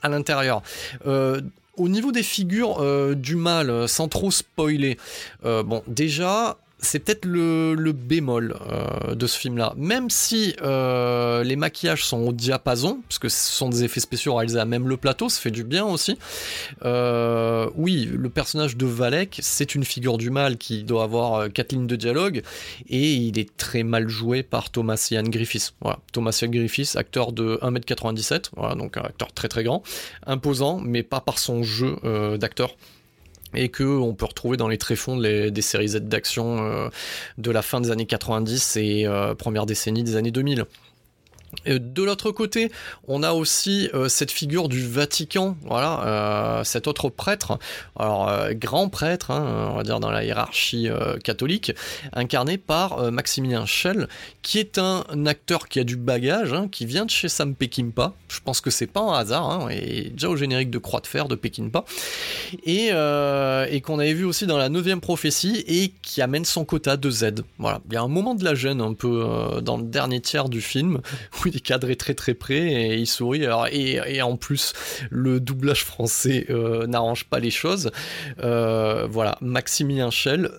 [0.01, 0.61] à l'intérieur.
[1.05, 2.83] au niveau des figures
[3.15, 4.97] du mal, sans trop spoiler,
[5.43, 9.73] bon, déjà, c'est peut-être le, bémol euh, de ce film-là.
[9.77, 14.35] Même si euh, les maquillages sont au diapason, parce que ce sont des effets spéciaux
[14.35, 16.17] réalisés à même le plateau, ça fait du bien aussi.
[16.83, 21.71] Euh, oui, le personnage de Valek, c'est une figure du mal qui doit avoir quatre
[21.71, 22.41] lignes de dialogue,
[22.89, 25.73] et il est très mal joué par Thomas Ian Griffiths.
[25.81, 29.83] Voilà, Thomas Ian Griffiths, acteur de 1m97, voilà, donc un acteur très très grand,
[30.25, 31.97] imposant, mais pas par son jeu
[32.39, 32.75] d'acteur
[33.53, 36.89] et que on peut retrouver dans les tréfonds des séries Z d'action euh,
[37.37, 40.65] de la fin des années 90 et euh, première décennie des années 2000.
[41.65, 42.71] De l'autre côté,
[43.07, 47.59] on a aussi euh, cette figure du Vatican, voilà, cet autre prêtre,
[47.97, 50.89] alors grand prêtre, hein, on va dire dans la hiérarchie
[51.23, 51.73] catholique,
[52.13, 54.07] incarné par Maximilien Schell,
[54.41, 58.13] qui est un acteur qui a du bagage, hein, qui vient de chez Sam Peckinpah,
[58.27, 61.07] je pense que c'est pas un hasard, hein, et déjà au générique de Croix de
[61.07, 61.83] Fer de Pekinpa,
[62.63, 66.97] et, euh, qu'on avait vu aussi dans la neuvième prophétie, et qui amène son quota
[66.97, 67.43] de Z.
[67.57, 70.21] Voilà, il y a un moment de la gêne un peu euh, dans le dernier
[70.21, 71.01] tiers du film,
[71.45, 74.73] où il est très très près, et il sourit, alors, et, en plus,
[75.09, 77.91] le doublage français euh, n'arrange pas les choses.
[78.43, 80.51] Euh, voilà, Maximilien Schell,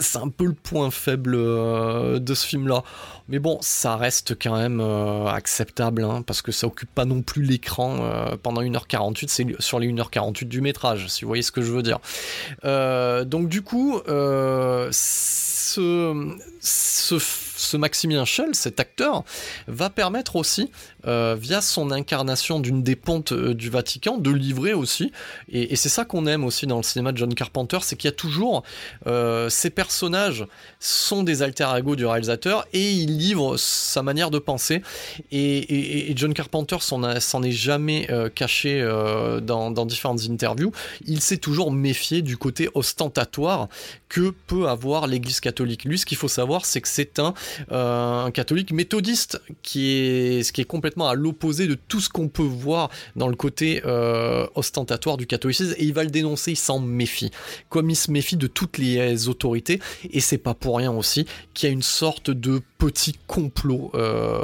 [0.00, 2.82] c'est un peu le point faible euh, de ce film-là.
[3.28, 7.42] Mais bon, ça reste quand même acceptable, hein, parce que ça occupe pas non plus
[7.42, 8.08] l'écran
[8.40, 11.82] pendant 1h48, c'est sur les 1h48 du métrage, si vous voyez ce que je veux
[11.82, 11.98] dire.
[12.62, 14.92] Donc du coup, ce,
[16.60, 17.18] ce
[17.66, 19.24] ce Maximilien Schell, cet acteur,
[19.66, 20.70] va permettre aussi,
[21.06, 25.12] euh, via son incarnation d'une des pontes euh, du Vatican, de livrer aussi,
[25.52, 28.12] et, c'est ça qu'on aime aussi dans le cinéma de John Carpenter, c'est qu'il y
[28.12, 28.62] a toujours
[29.06, 30.46] euh, ces personnages
[30.80, 34.82] sont des alter ego du réalisateur et il livre sa manière de penser.
[35.30, 38.80] Et, John Carpenter s'en est jamais caché
[39.42, 40.72] dans, différentes interviews.
[41.06, 43.68] Il s'est toujours méfié du côté ostentatoire
[44.08, 45.84] que peut avoir l'Église catholique.
[45.84, 47.34] Lui, ce qu'il faut savoir, c'est que c'est un,
[47.70, 52.28] un catholique méthodiste qui est, ce qui est complètement à l'opposé de tout ce qu'on
[52.28, 55.74] peut voir dans le côté euh, ostentatoire du catholicisme.
[55.78, 57.30] Et il va le dénoncer, il s'en méfie.
[57.68, 59.80] Comme il se méfie de toutes les autorités.
[60.10, 64.42] Et c'est pas pour rien aussi qu'il y a une sorte de petit complot euh,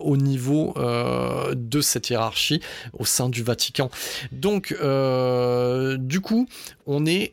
[0.00, 2.60] au niveau euh, de cette hiérarchie
[2.92, 3.90] au sein du Vatican.
[4.30, 6.48] Donc, euh, du coup,
[6.86, 7.32] on est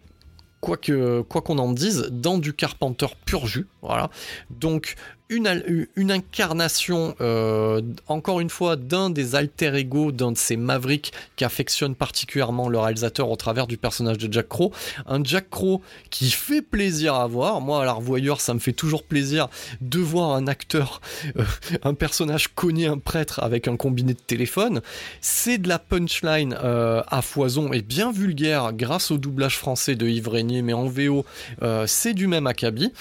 [0.61, 4.09] quoi que quoi qu'on en dise, dans du Carpenter pur jus, voilà.
[4.49, 4.95] Donc
[5.29, 11.45] une, incarnation, euh, encore une fois, d'un des alter ego, d'un de ces mavericks qui
[11.45, 14.71] affectionne particulièrement le réalisateur au travers du personnage de Jack Crow.
[15.05, 17.61] Un Jack Crow qui fait plaisir à voir.
[17.61, 19.49] Moi, à la revoyeur, ça me fait toujours plaisir
[19.81, 20.99] de voir un acteur,
[21.37, 21.43] euh,
[21.83, 24.81] un personnage cogner un prêtre avec un combiné de téléphone.
[25.21, 30.07] C'est de la punchline euh, à foison et bien vulgaire grâce au doublage français de
[30.07, 31.25] Yves Régnier, mais en VO,
[31.85, 32.91] c'est du même acabit.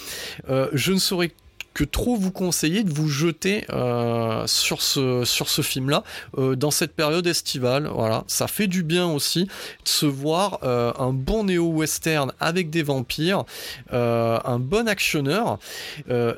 [0.48, 1.30] Je ne saurais
[1.78, 6.02] que trop vous conseiller de vous jeter euh, sur ce, sur ce film-là
[6.36, 7.88] euh, dans cette période estivale.
[7.94, 12.82] Voilà, ça fait du bien aussi de se voir euh, un bon néo-western avec des
[12.82, 13.44] vampires,
[13.92, 15.58] un bon actionneur.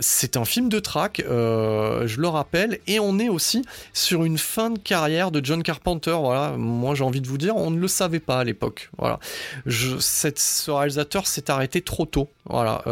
[0.01, 3.65] C'est un film de track, je le rappelle, et on est aussi
[3.95, 6.17] sur une fin de carrière de John Carpenter.
[6.21, 8.91] Voilà, moi j'ai envie de vous dire, on ne le savait pas à l'époque.
[8.99, 9.19] Voilà,
[9.65, 12.29] je, ce réalisateur s'est arrêté trop tôt.
[12.45, 12.83] Voilà,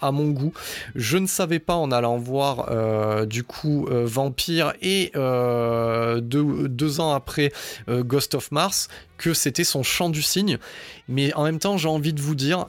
[0.00, 0.52] à mon goût,
[0.94, 7.00] je ne savais pas en allant voir euh, du coup euh, Vampire et euh, deux,
[7.00, 7.52] ans après
[7.88, 10.58] Ghost of Mars que c'était son chant du cygne.
[11.08, 12.66] Mais en même temps, j'ai envie de vous dire,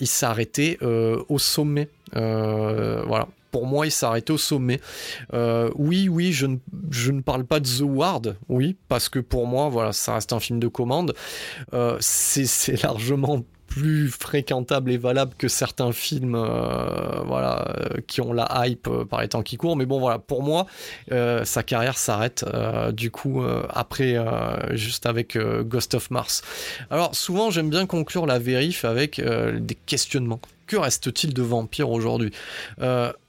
[0.00, 1.88] il s'est arrêté au sommet.
[2.12, 4.80] voilà pour moi, il s'est au sommet.
[5.32, 9.92] Oui, oui, je ne, parle pas de The Ward, oui, parce que pour moi, voilà,
[9.92, 11.14] ça reste un film de commande.
[12.00, 13.42] C'est largement
[13.76, 19.04] plus fréquentable et valable que certains films euh, voilà, euh, qui ont la hype euh,
[19.04, 19.76] par les temps qui courent.
[19.76, 20.66] Mais bon, voilà, pour moi,
[21.10, 22.44] sa carrière s'arrête
[22.92, 24.16] du coup après,
[24.72, 26.42] juste avec Ghost of Mars.
[26.90, 30.40] Alors, souvent, j'aime bien conclure la vérif avec des questionnements.
[30.66, 32.32] Que reste-t-il de Vampire aujourd'hui?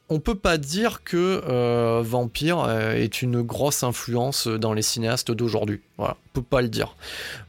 [0.09, 5.81] On peut pas dire que Vampire est une grosse influence dans les cinéastes d'aujourd'hui.
[5.97, 6.95] Voilà, on peut pas le dire.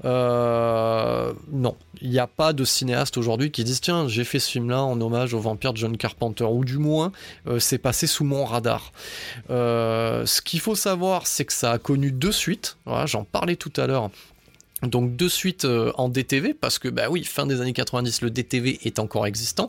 [0.04, 4.82] Non, il n'y a pas de cinéaste aujourd'hui qui disent tiens j'ai fait ce film-là
[4.82, 7.12] en hommage au Vampire John Carpenter ou du moins
[7.46, 8.92] euh, c'est passé sous mon radar.
[9.50, 12.76] Euh, ce qu'il faut savoir c'est que ça a connu deux suites.
[13.06, 14.10] J'en parlais tout à l'heure
[14.82, 18.30] donc de suite euh, en DTV parce que bah oui fin des années 90 le
[18.30, 19.68] DTV est encore existant.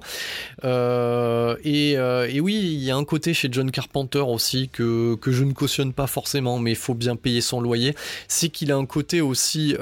[0.64, 5.18] Euh, et, euh, et, oui il y a un côté chez John Carpenter aussi que,
[5.26, 7.96] je ne cautionne pas forcément mais il faut bien payer son loyer.
[8.28, 9.76] C'est qu'il a un côté aussi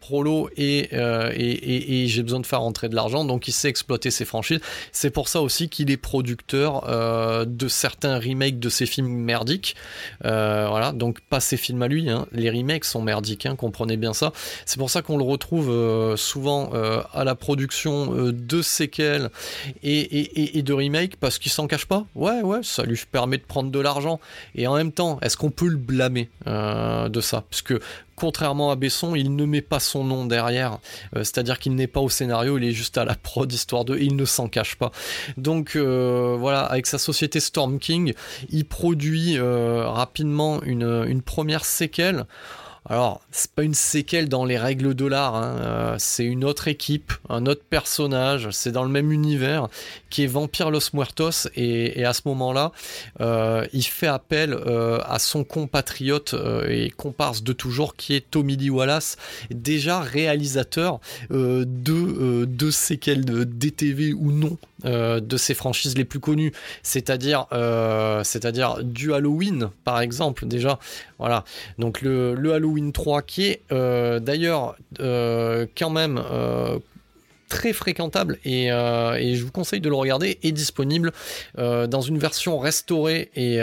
[0.00, 0.88] prolo et,
[2.06, 4.60] j'ai besoin de faire rentrer de l'argent donc il sait exploiter ses franchises.
[4.92, 6.82] C'est pour ça aussi qu'il est producteur
[7.46, 9.74] de certains remakes de ses films merdiques.
[10.22, 12.26] Voilà donc pas ses films à lui hein.
[12.32, 14.32] les remakes sont merdiques hein, comprenez bien ça
[14.66, 19.30] c'est pour ça qu'on le retrouve euh, souvent euh, à la production euh, de séquelles
[19.82, 22.06] et, de remakes parce qu'il s'en cache pas.
[22.14, 24.20] Ouais, ouais, ça lui permet de prendre de l'argent.
[24.54, 27.44] Et en même temps, est-ce qu'on peut le blâmer de ça?
[27.48, 27.80] Parce que
[28.16, 30.78] contrairement à Besson, il ne met pas son nom derrière,
[31.14, 34.14] c'est-à-dire qu'il n'est pas au scénario, il est juste à la prod histoire de, il
[34.14, 34.92] ne s'en cache pas.
[35.38, 38.12] Donc voilà, avec sa société Storm King,
[38.50, 42.26] il produit rapidement une première séquelle
[42.86, 45.56] Alors, c'est pas une séquelle dans les règles de l'art, hein.
[45.60, 49.68] euh, c'est une autre équipe, un autre personnage, c'est dans le même univers
[50.08, 52.72] qui est Vampire Los Muertos, et, à ce moment-là,
[53.20, 56.34] euh, il fait appel euh, à son compatriote
[56.68, 59.16] et comparse de toujours qui est Tommy Lee Wallace,
[59.50, 61.00] déjà réalisateur
[61.30, 66.52] de, de séquelles de DTV ou non de ses franchises les plus connues,
[66.82, 67.46] c'est-à-dire
[68.24, 70.78] c'est-à-dire du Halloween par exemple déjà,
[71.18, 71.44] voilà.
[71.78, 76.78] Donc le, Halloween Halloween 3 qui est euh, d'ailleurs euh, quand même euh,
[77.50, 81.12] très fréquentable et, je vous conseille de le regarder est disponible
[81.58, 83.60] dans une version restaurée et,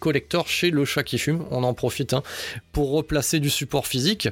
[0.00, 2.22] collector chez le chat qui fume on en profite hein,
[2.72, 4.28] pour replacer du support physique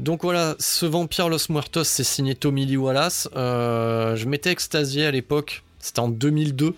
[0.00, 5.10] donc voilà ce vampire Los Muertos c'est signé Tommy Lee Wallace je m'étais extasié à
[5.10, 6.74] l'époque c'était en 2002, mais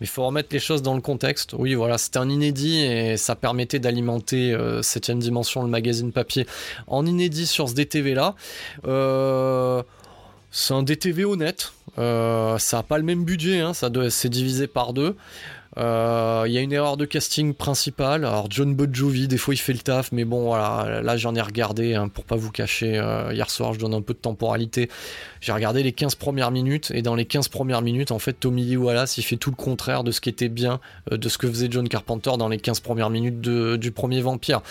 [0.00, 1.54] il faut remettre les choses dans le contexte.
[1.56, 6.44] Oui, voilà, c'était un inédit et ça permettait d'alimenter 7 euh, dimension, le magazine papier,
[6.88, 8.34] en inédit sur ce DTV-là.
[8.84, 9.84] Euh,
[10.50, 11.72] c'est un DTV honnête.
[11.98, 15.16] Euh, ça n'a pas le même budget, hein, ça c'est divisé par deux.
[15.76, 18.24] Euh, il y a une erreur de casting principale.
[18.24, 21.40] Alors John Bon des fois il fait le taf, mais bon voilà, là j'en ai
[21.40, 22.98] regardé hein, pour pas vous cacher.
[22.98, 24.88] Euh, hier soir, je donne un peu de temporalité.
[25.40, 28.64] J'ai regardé les 15 premières minutes et dans les 15 premières minutes, en fait, Tommy
[28.64, 30.80] Lee Wallace il fait tout le contraire de ce qui était bien,
[31.12, 34.62] euh, de ce que faisait John Carpenter dans les 15 premières minutes du premier Vampire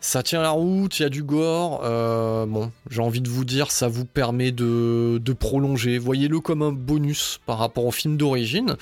[0.00, 1.82] ça tient la route, il y a du gore.
[1.84, 5.98] Euh, bon, j'ai envie de vous dire, ça vous permet de, prolonger.
[5.98, 8.76] Voyez-le comme un bonus par rapport au film d'origine.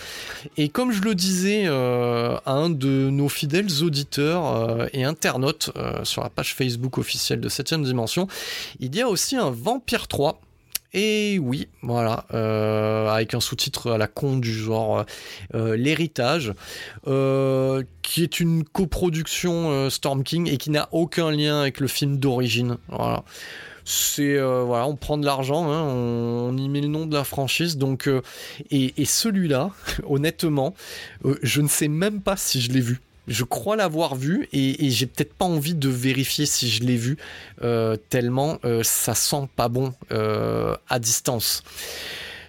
[0.57, 5.71] Et comme je le disais euh, à un de nos fidèles auditeurs euh, et internautes
[6.05, 8.29] sur la page Facebook officielle de 7ème Dimension,
[8.81, 10.41] il y a aussi un Vampire 3
[10.95, 15.05] et oui, voilà, euh, avec un sous-titre à la con du genre
[15.55, 16.55] euh, L'héritage,
[17.07, 22.16] euh, qui est une coproduction Storm King et qui n'a aucun lien avec le film
[22.16, 22.78] d'origine.
[22.89, 23.24] Voilà.
[23.84, 27.78] C'est voilà, on prend de l'argent, hein, on, y met le nom de la franchise,
[27.78, 28.11] donc
[28.70, 29.70] et celui-là,
[30.07, 30.74] honnêtement,
[31.43, 35.07] je ne sais même pas si je l'ai vu je crois l'avoir vu et, j'ai
[35.07, 37.18] peut-être pas envie de vérifier si je l'ai vu
[37.62, 41.62] euh, tellement euh, ça sent pas bon euh, à distance.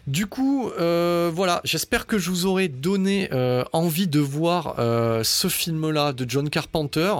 [0.07, 3.29] Du coup, voilà, j'espère que je vous aurai donné
[3.73, 4.73] envie de voir
[5.23, 7.13] ce film-là de John Carpenter.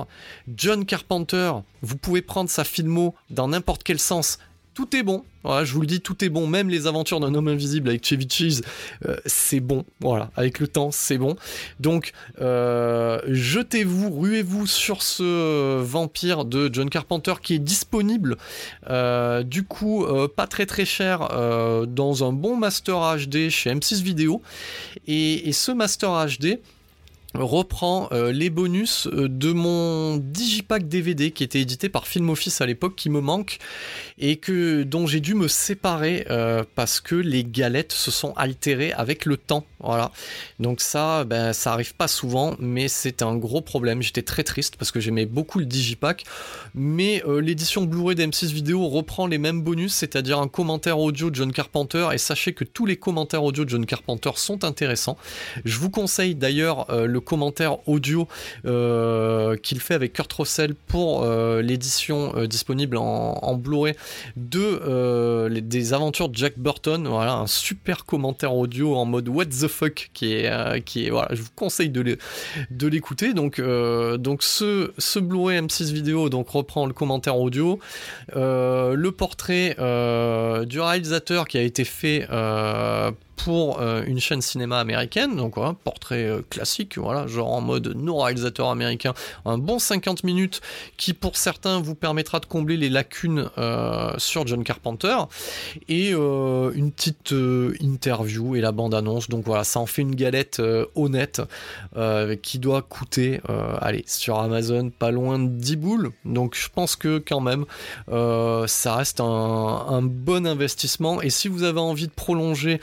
[0.56, 1.52] John Carpenter,
[1.84, 4.40] vous pouvez prendre sa filmo dans n'importe quel sens,
[4.74, 5.24] tout est bon.
[5.44, 6.48] Voilà, je vous le dis, tout est bon.
[6.48, 8.62] Même les aventures d'un homme invisible avec Chevy Cheese,
[9.06, 9.86] euh, c'est bon.
[10.02, 11.36] Voilà, avec le temps, c'est bon.
[11.80, 12.12] Donc,
[12.42, 18.38] euh, jetez-vous, ruez-vous sur ce vampire de John Carpenter qui est disponible.
[18.90, 20.06] Euh, du coup,
[20.36, 21.30] pas très très cher
[21.88, 24.42] dans un bon master HD chez M6 Vidéo.
[25.08, 26.60] Et ce master HD,
[27.36, 32.62] reprend euh, les bonus euh, de mon digipack DVD qui était édité par Film Office
[32.62, 33.60] à l'époque qui me manque
[34.18, 38.94] et que dont j'ai dû me séparer euh, parce que les galettes se sont altérées
[38.94, 40.12] avec le temps voilà.
[40.60, 44.02] Donc ça ben ça arrive pas souvent mais c'est un gros problème.
[44.02, 46.24] J'étais très triste parce que j'aimais beaucoup le digipack.
[46.76, 51.52] Mais l'édition Blu-ray d'M6 vidéo reprend les mêmes bonus c'est-à-dire un commentaire audio de John
[51.52, 52.10] Carpenter.
[52.14, 55.18] Et sachez que tous les commentaires audio de John Carpenter sont intéressants.
[55.66, 58.28] Je vous conseille d'ailleurs le commentaire audio
[58.66, 63.96] euh, qu'il fait avec Kurt Russell pour euh, l'édition euh, disponible en, Blu-ray
[64.38, 67.08] de des aventures de Jack Burton.
[67.08, 71.30] Voilà, un super commentaire audio en mode What the fuck qui est qui est voilà,
[71.32, 72.18] je vous conseille de
[72.88, 73.34] l'écouter.
[73.34, 77.80] Donc donc ce ce Blu-ray M6 vidéo donc reprend le commentaire audio,
[78.36, 79.76] le portrait
[80.66, 82.28] du réalisateur qui a été fait
[83.44, 87.94] pour euh, une chaîne cinéma américaine, donc voilà, portrait euh, classique, voilà, genre en mode
[87.96, 89.14] non réalisateur américain,
[89.46, 90.62] un bon 50 minutes
[90.98, 95.16] qui pour certains vous permettra de combler les lacunes euh, sur John Carpenter,
[95.88, 97.34] et une petite
[97.80, 100.62] interview et la bande-annonce, donc voilà, ça en fait une galette
[100.96, 101.42] honnête
[102.42, 103.42] qui doit coûter,
[103.82, 107.66] allez, sur Amazon, pas loin de 10 boules, donc je pense que quand même,
[108.68, 112.80] ça reste un, un bon investissement, et si vous avez envie de prolonger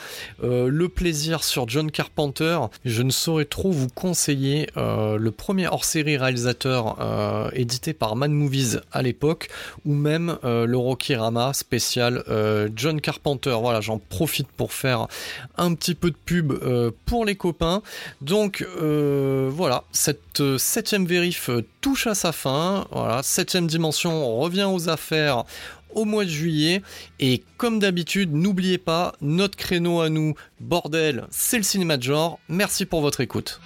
[0.46, 5.66] euh, le plaisir sur John Carpenter, je ne saurais trop vous conseiller euh, le premier
[5.66, 9.48] hors-série réalisateur euh, édité par Mad Movies à l'époque,
[9.84, 12.22] ou même le Rocky Rama spécial
[12.74, 13.56] John Carpenter.
[13.60, 15.08] Voilà, j'en profite pour faire
[15.56, 16.52] un petit peu de pub
[17.04, 17.82] pour les copains.
[18.20, 22.86] Donc voilà, cette septième vérif touche à sa fin.
[22.90, 25.44] Voilà, septième dimension revient aux affaires
[25.96, 26.82] au mois de juillet.
[27.18, 32.38] Et comme d'habitude, n'oubliez pas, notre créneau à nous, bordel, c'est le cinéma de genre.
[32.48, 33.60] Merci pour votre écoute.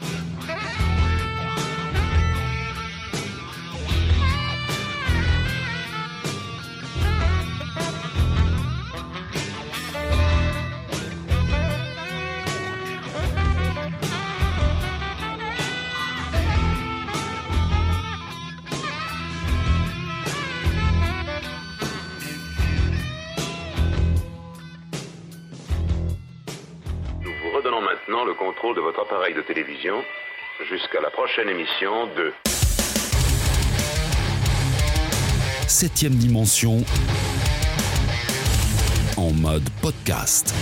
[29.43, 30.05] Télévision
[30.69, 32.33] jusqu'à la prochaine émission de
[35.67, 36.85] Septième dimension
[39.17, 40.53] en mode podcast.